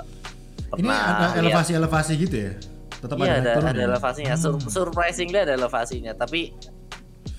[0.74, 2.54] ini ada elevasi-elevasi gitu ya?
[2.98, 3.88] Tetap iya, ada, ada, ada ya?
[3.94, 4.34] elevasinya.
[4.34, 4.42] Hmm.
[4.42, 4.54] Sur
[4.90, 6.50] surprisingly ada elevasinya tapi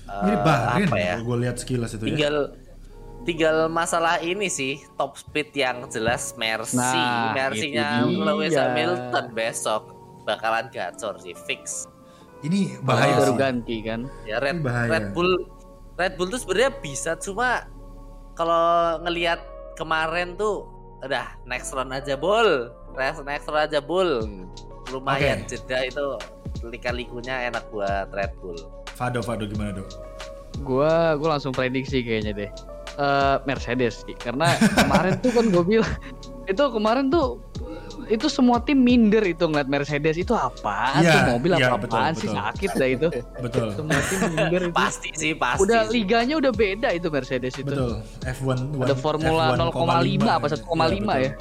[0.07, 2.09] uh, ini Bahrain apa ya gue lihat sekilas itu ya.
[2.15, 2.67] tinggal ya
[3.27, 6.33] tinggal masalah ini sih top speed yang jelas.
[6.39, 9.98] Mercy nah, Mercy-nya Lewis Hamilton besok
[10.29, 11.89] bakalan gacor sih fix.
[12.45, 14.05] Ini bahaya baru ganti kan.
[14.29, 15.49] Ya Red, Red Bull
[15.99, 17.67] Red Bull tuh sebenarnya bisa cuma
[18.37, 19.43] kalau ngelihat
[19.75, 20.63] kemarin tuh
[21.03, 24.23] udah next round aja bol next next round aja bol
[24.91, 25.59] lumayan okay.
[25.59, 26.05] jeda itu
[26.63, 28.59] lika-likunya enak buat Red Bull
[28.95, 29.87] Fado Fado gimana dok?
[30.63, 32.51] Gua gua langsung prediksi kayaknya deh
[32.99, 35.93] uh, Mercedes sih karena kemarin tuh kan gue bilang
[36.51, 37.39] itu kemarin tuh
[38.09, 40.17] itu semua tim minder itu ngeliat Mercedes.
[40.17, 42.27] Itu apa ya, tuh mobil ya, apa apaan betul, sih?
[42.27, 42.39] betul.
[42.41, 43.07] sakit dah itu.
[43.39, 43.67] Betul.
[43.77, 44.73] Semua tim minder itu.
[44.73, 45.93] Pasti sih pasti udah sih.
[45.93, 47.69] liganya udah beda itu Mercedes itu.
[47.69, 48.01] Betul.
[48.25, 51.31] F1 ada Formula 0,5 apa 1,5 ya, ya?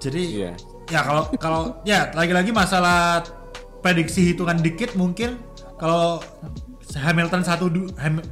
[0.00, 0.54] Jadi yeah.
[0.90, 3.22] ya kalau kalau ya lagi-lagi masalah
[3.80, 5.38] prediksi hitungan dikit mungkin
[5.80, 6.20] kalau
[6.90, 7.70] Hamilton satu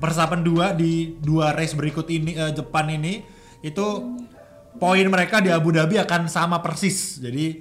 [0.02, 3.22] persapan dua di dua race berikut ini uh, Jepan ini
[3.62, 3.86] itu
[4.78, 7.18] poin mereka di Abu Dhabi akan sama persis.
[7.18, 7.60] Jadi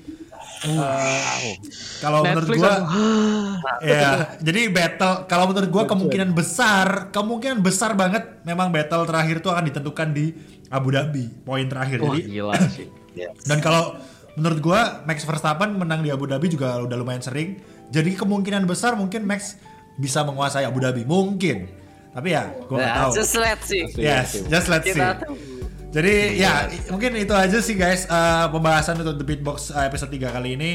[0.69, 1.57] uh,
[1.99, 2.73] kalau menurut gua
[3.81, 9.49] ya, jadi battle kalau menurut gua kemungkinan besar, kemungkinan besar banget memang battle terakhir itu
[9.49, 10.31] akan ditentukan di
[10.69, 12.05] Abu Dhabi, poin terakhir.
[12.05, 12.87] Wah, jadi gila sih.
[13.43, 13.97] Dan kalau
[14.37, 17.57] menurut gua Max Verstappen menang di Abu Dhabi juga udah lumayan sering.
[17.89, 19.57] Jadi kemungkinan besar mungkin Max
[19.97, 21.65] bisa menguasai Abu Dhabi, mungkin.
[22.13, 23.11] Tapi ya, gua nggak nah, tahu.
[23.17, 23.85] Just let's see.
[23.97, 25.56] Yes, just let's see.
[25.87, 30.35] Jadi ya mungkin itu aja sih guys uh, pembahasan untuk The Beatbox uh, episode 3
[30.35, 30.71] kali ini.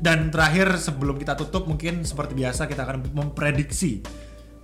[0.00, 4.00] Dan terakhir sebelum kita tutup mungkin seperti biasa kita akan memprediksi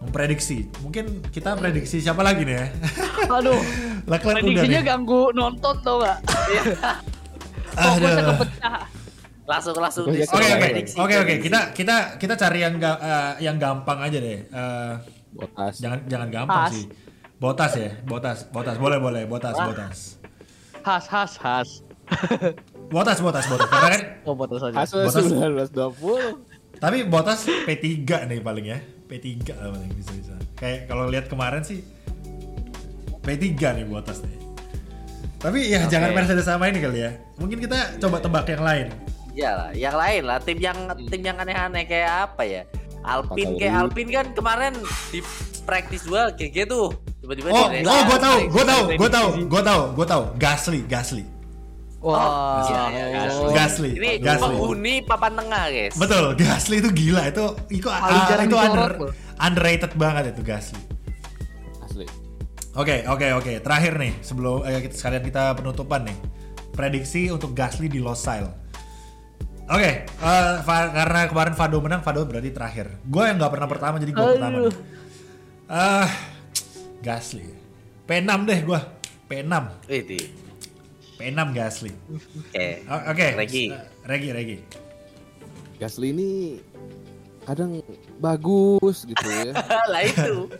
[0.01, 0.69] memprediksi.
[0.81, 2.67] Mungkin kita prediksi siapa lagi nih ya?
[3.41, 3.61] Aduh.
[4.07, 6.21] prediksinya ganggu nonton tau gak?
[7.77, 8.81] Fokusnya kepecah.
[9.47, 10.05] Langsung langsung.
[10.09, 14.47] Oke oke oke oke kita kita kita cari yang uh, yang gampang aja deh.
[14.49, 14.95] Uh,
[15.37, 15.85] Botas.
[15.85, 16.73] Jangan jangan gampang Pas.
[16.73, 17.06] sih
[17.37, 20.17] Botas ya, botas, botas, boleh boleh, botas, botas.
[20.81, 21.69] Has, has, has.
[22.95, 23.69] botas, botas, botas.
[23.69, 24.73] Karena kan oh botas aja.
[24.73, 25.21] Has botas
[25.69, 26.81] 1920.
[26.81, 28.81] Tapi botas P3 nih paling ya.
[29.05, 30.33] P3 lah paling bisa bisa.
[30.57, 31.85] Kayak kalau lihat kemarin sih
[33.21, 34.41] P3 nih botas nih.
[35.37, 35.93] Tapi ya okay.
[35.93, 37.21] jangan Mercedes sama ini kali ya.
[37.37, 38.87] Mungkin kita coba tebak yang lain.
[39.37, 40.41] Iyalah, yang lain lah.
[40.41, 40.79] Tim yang
[41.13, 42.63] tim yang aneh-aneh kayak apa ya?
[43.05, 44.73] Alpin kayak Alpin kan kemarin
[45.13, 45.21] di
[45.69, 49.63] praktis dua kayak gitu tiba-tiba oh, dia oh gue tahu gue tahu gue tahu gue
[49.63, 51.25] tahu gue tahu Gasly Gasly
[52.07, 52.71] Wah, wow.
[52.71, 53.51] ya, ya, Gasly.
[53.51, 53.91] Gasly.
[53.99, 54.45] Ini Gasly.
[54.47, 55.95] penghuni papan tengah, guys.
[55.99, 58.91] Betul, Gasly itu gila itu itu, uh, itu under,
[59.43, 60.79] underrated banget itu Gasly.
[61.83, 62.07] Asli.
[62.07, 62.15] Oke,
[62.79, 63.43] okay, oke, okay, oke.
[63.43, 63.57] Okay.
[63.59, 66.19] Terakhir nih sebelum eh, kita sekalian kita penutupan nih.
[66.79, 68.55] Prediksi untuk Gasly di Losail.
[69.67, 73.03] Oke, okay, uh, eh, karena kemarin Fado menang, Fado berarti terakhir.
[73.03, 74.71] Gue yang nggak pernah pertama, jadi gue pertama.
[75.67, 76.09] Ah, uh,
[77.07, 77.47] Gasly.
[78.11, 78.83] P6 deh gua.
[79.31, 79.55] P6.
[79.87, 80.19] Itu.
[81.23, 81.95] P6 Gasly.
[81.95, 82.51] Oke.
[82.51, 82.71] Okay.
[82.83, 83.15] Oke.
[83.15, 83.31] Okay.
[83.39, 83.65] Regi.
[83.71, 84.59] Uh, Regi, Regi.
[85.79, 86.29] Gasly ini
[87.47, 87.79] kadang
[88.19, 89.55] bagus gitu ya.
[89.95, 90.51] lah itu.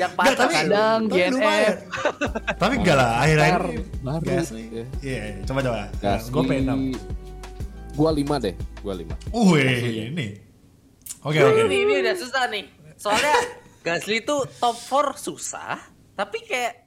[0.00, 1.76] Yang patah kadang GNF.
[2.56, 3.62] tapi enggak lah akhir-akhir
[4.00, 4.24] baru.
[4.24, 4.64] Gasly.
[4.72, 5.44] Iya, yeah.
[5.44, 5.92] coba coba.
[6.00, 6.70] Gasly, gua P6.
[7.92, 9.12] Gua 5 deh, gua 5.
[9.36, 10.40] Uh, ini.
[11.20, 11.52] Oke, okay, oke.
[11.52, 11.68] Okay.
[11.68, 12.64] Ini, ini udah susah nih.
[12.96, 15.74] Soalnya Gasly itu top 4 susah,
[16.14, 16.86] tapi kayak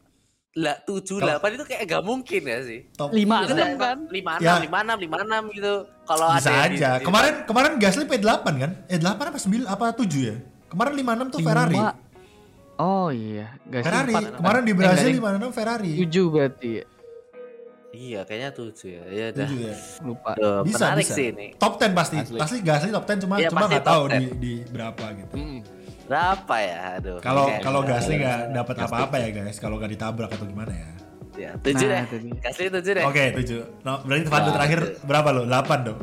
[0.56, 2.88] lah tujuh delapan itu kayak gak mungkin ya sih.
[2.96, 3.98] Top lima enam kan?
[4.08, 4.64] Lima enam, ya.
[4.64, 5.84] lima enam, lima enam gitu.
[6.08, 6.72] Kalau ada aja.
[6.72, 8.72] Di, kemarin di, kemarin Gasly P delapan kan?
[8.88, 10.36] Eh delapan apa sembilan apa tujuh ya?
[10.72, 11.48] Kemarin lima enam tuh 5.
[11.52, 11.80] Ferrari.
[12.80, 14.14] Oh iya, Gasly Ferrari.
[14.16, 15.92] 4, kemarin di Brazil lima enam Ferrari.
[16.00, 16.72] Tujuh berarti.
[16.80, 16.86] Ya?
[17.96, 19.04] Iya, kayaknya tujuh ya.
[19.12, 19.48] Iya dah.
[19.48, 19.76] Tujuh ya.
[20.04, 20.32] Lupa.
[20.36, 21.14] Tuh, bisa, bisa.
[21.16, 21.48] sih ini.
[21.60, 22.20] Top ten pasti.
[22.20, 22.40] Asli.
[22.40, 25.36] Pasti Gasly top ten cuma ya, cuma nggak tahu di, di berapa gitu.
[25.36, 25.60] Hmm.
[26.06, 26.80] Berapa ya?
[27.02, 27.18] Aduh.
[27.22, 30.90] Kalau kalau Gasly nggak dapat apa-apa ya guys, kalau nggak ditabrak atau gimana ya?
[31.36, 32.32] Ya, tujuh nah, deh.
[32.40, 33.04] Gasly tujuh deh.
[33.04, 33.60] Oke, okay, tujuh.
[33.84, 35.44] No, berarti Fando terakhir berapa lo?
[35.44, 36.00] Delapan dong.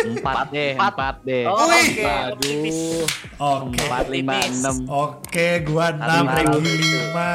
[0.00, 1.44] Empat deh, empat deh.
[1.50, 1.74] Oh, Oke.
[1.74, 2.06] Okay.
[2.06, 3.02] Aduh.
[3.34, 3.82] Oke.
[3.82, 4.76] Empat lima enam.
[4.86, 7.30] Oke, gua enam, Regi lima,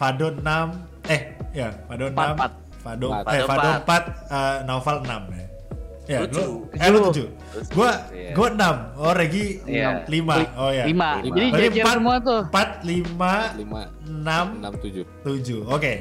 [0.00, 0.66] Fado enam.
[1.04, 1.20] Eh,
[1.52, 2.34] ya, Fado enam.
[2.80, 4.02] Fado, eh, Fado empat,
[4.32, 5.47] uh, Naufal enam ya.
[6.08, 7.28] Ya, lu, eh lu tujuh.
[7.76, 8.32] Gua yeah.
[8.32, 8.76] gua enam.
[8.96, 10.08] Oh Regi yeah.
[10.08, 10.40] lima.
[10.56, 10.88] Oh ya.
[10.88, 11.20] Lima.
[11.20, 11.36] lima.
[11.60, 12.40] Jadi empat semua tuh.
[12.48, 15.04] Empat, lima, lima, enam, enam tujuh.
[15.20, 15.68] Tujuh.
[15.68, 15.76] Oke.
[15.76, 15.96] Okay.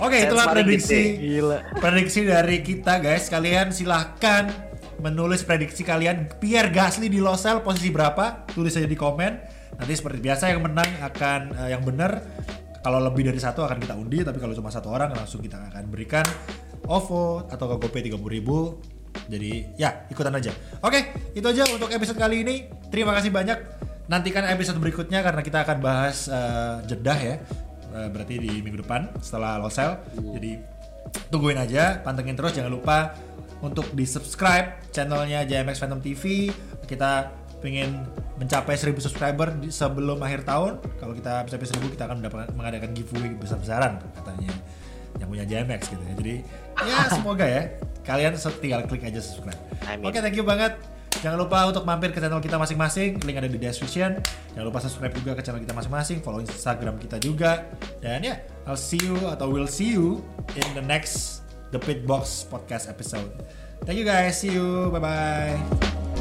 [0.00, 1.20] Oke, okay, itulah prediksi.
[1.20, 1.58] Gila.
[1.76, 3.28] Prediksi dari kita guys.
[3.28, 4.48] Kalian silahkan
[5.04, 8.48] menulis prediksi kalian Pierre Gasly di Losel posisi berapa?
[8.48, 9.32] Tulis aja di komen.
[9.76, 12.24] Nanti seperti biasa yang menang akan uh, yang benar
[12.80, 15.92] kalau lebih dari satu akan kita undi tapi kalau cuma satu orang langsung kita akan
[15.92, 16.26] berikan
[16.86, 18.82] OVO atau ke GoPay 30 ribu
[19.30, 20.50] jadi ya ikutan aja.
[20.82, 22.66] Oke, itu aja untuk episode kali ini.
[22.90, 23.58] Terima kasih banyak.
[24.10, 27.36] Nantikan episode berikutnya karena kita akan bahas uh, jedah ya.
[27.92, 30.00] Uh, berarti di minggu depan setelah Losel.
[30.34, 30.58] Jadi
[31.28, 33.14] tungguin aja, pantengin terus jangan lupa
[33.62, 36.50] untuk di subscribe channelnya JMX Phantom TV.
[36.88, 37.30] Kita
[37.62, 38.02] pengen
[38.42, 40.82] mencapai 1000 subscriber di, sebelum akhir tahun.
[40.98, 44.50] Kalau kita mencapai 1000 kita akan mendapatkan mengadakan giveaway besar-besaran katanya
[45.22, 46.14] yang punya JMX gitu ya.
[46.18, 46.34] Jadi
[46.82, 47.62] ya semoga ya
[48.02, 49.58] kalian tinggal klik aja subscribe.
[50.02, 50.74] Oke, okay, thank you banget.
[51.20, 54.16] Jangan lupa untuk mampir ke channel kita masing-masing, link ada di description.
[54.56, 57.68] Jangan lupa subscribe juga ke channel kita masing-masing, follow Instagram kita juga.
[58.00, 60.24] Dan ya, yeah, I'll see you atau we'll see you
[60.56, 63.28] in the next The Pit Box podcast episode.
[63.84, 66.11] Thank you guys, see you, bye bye.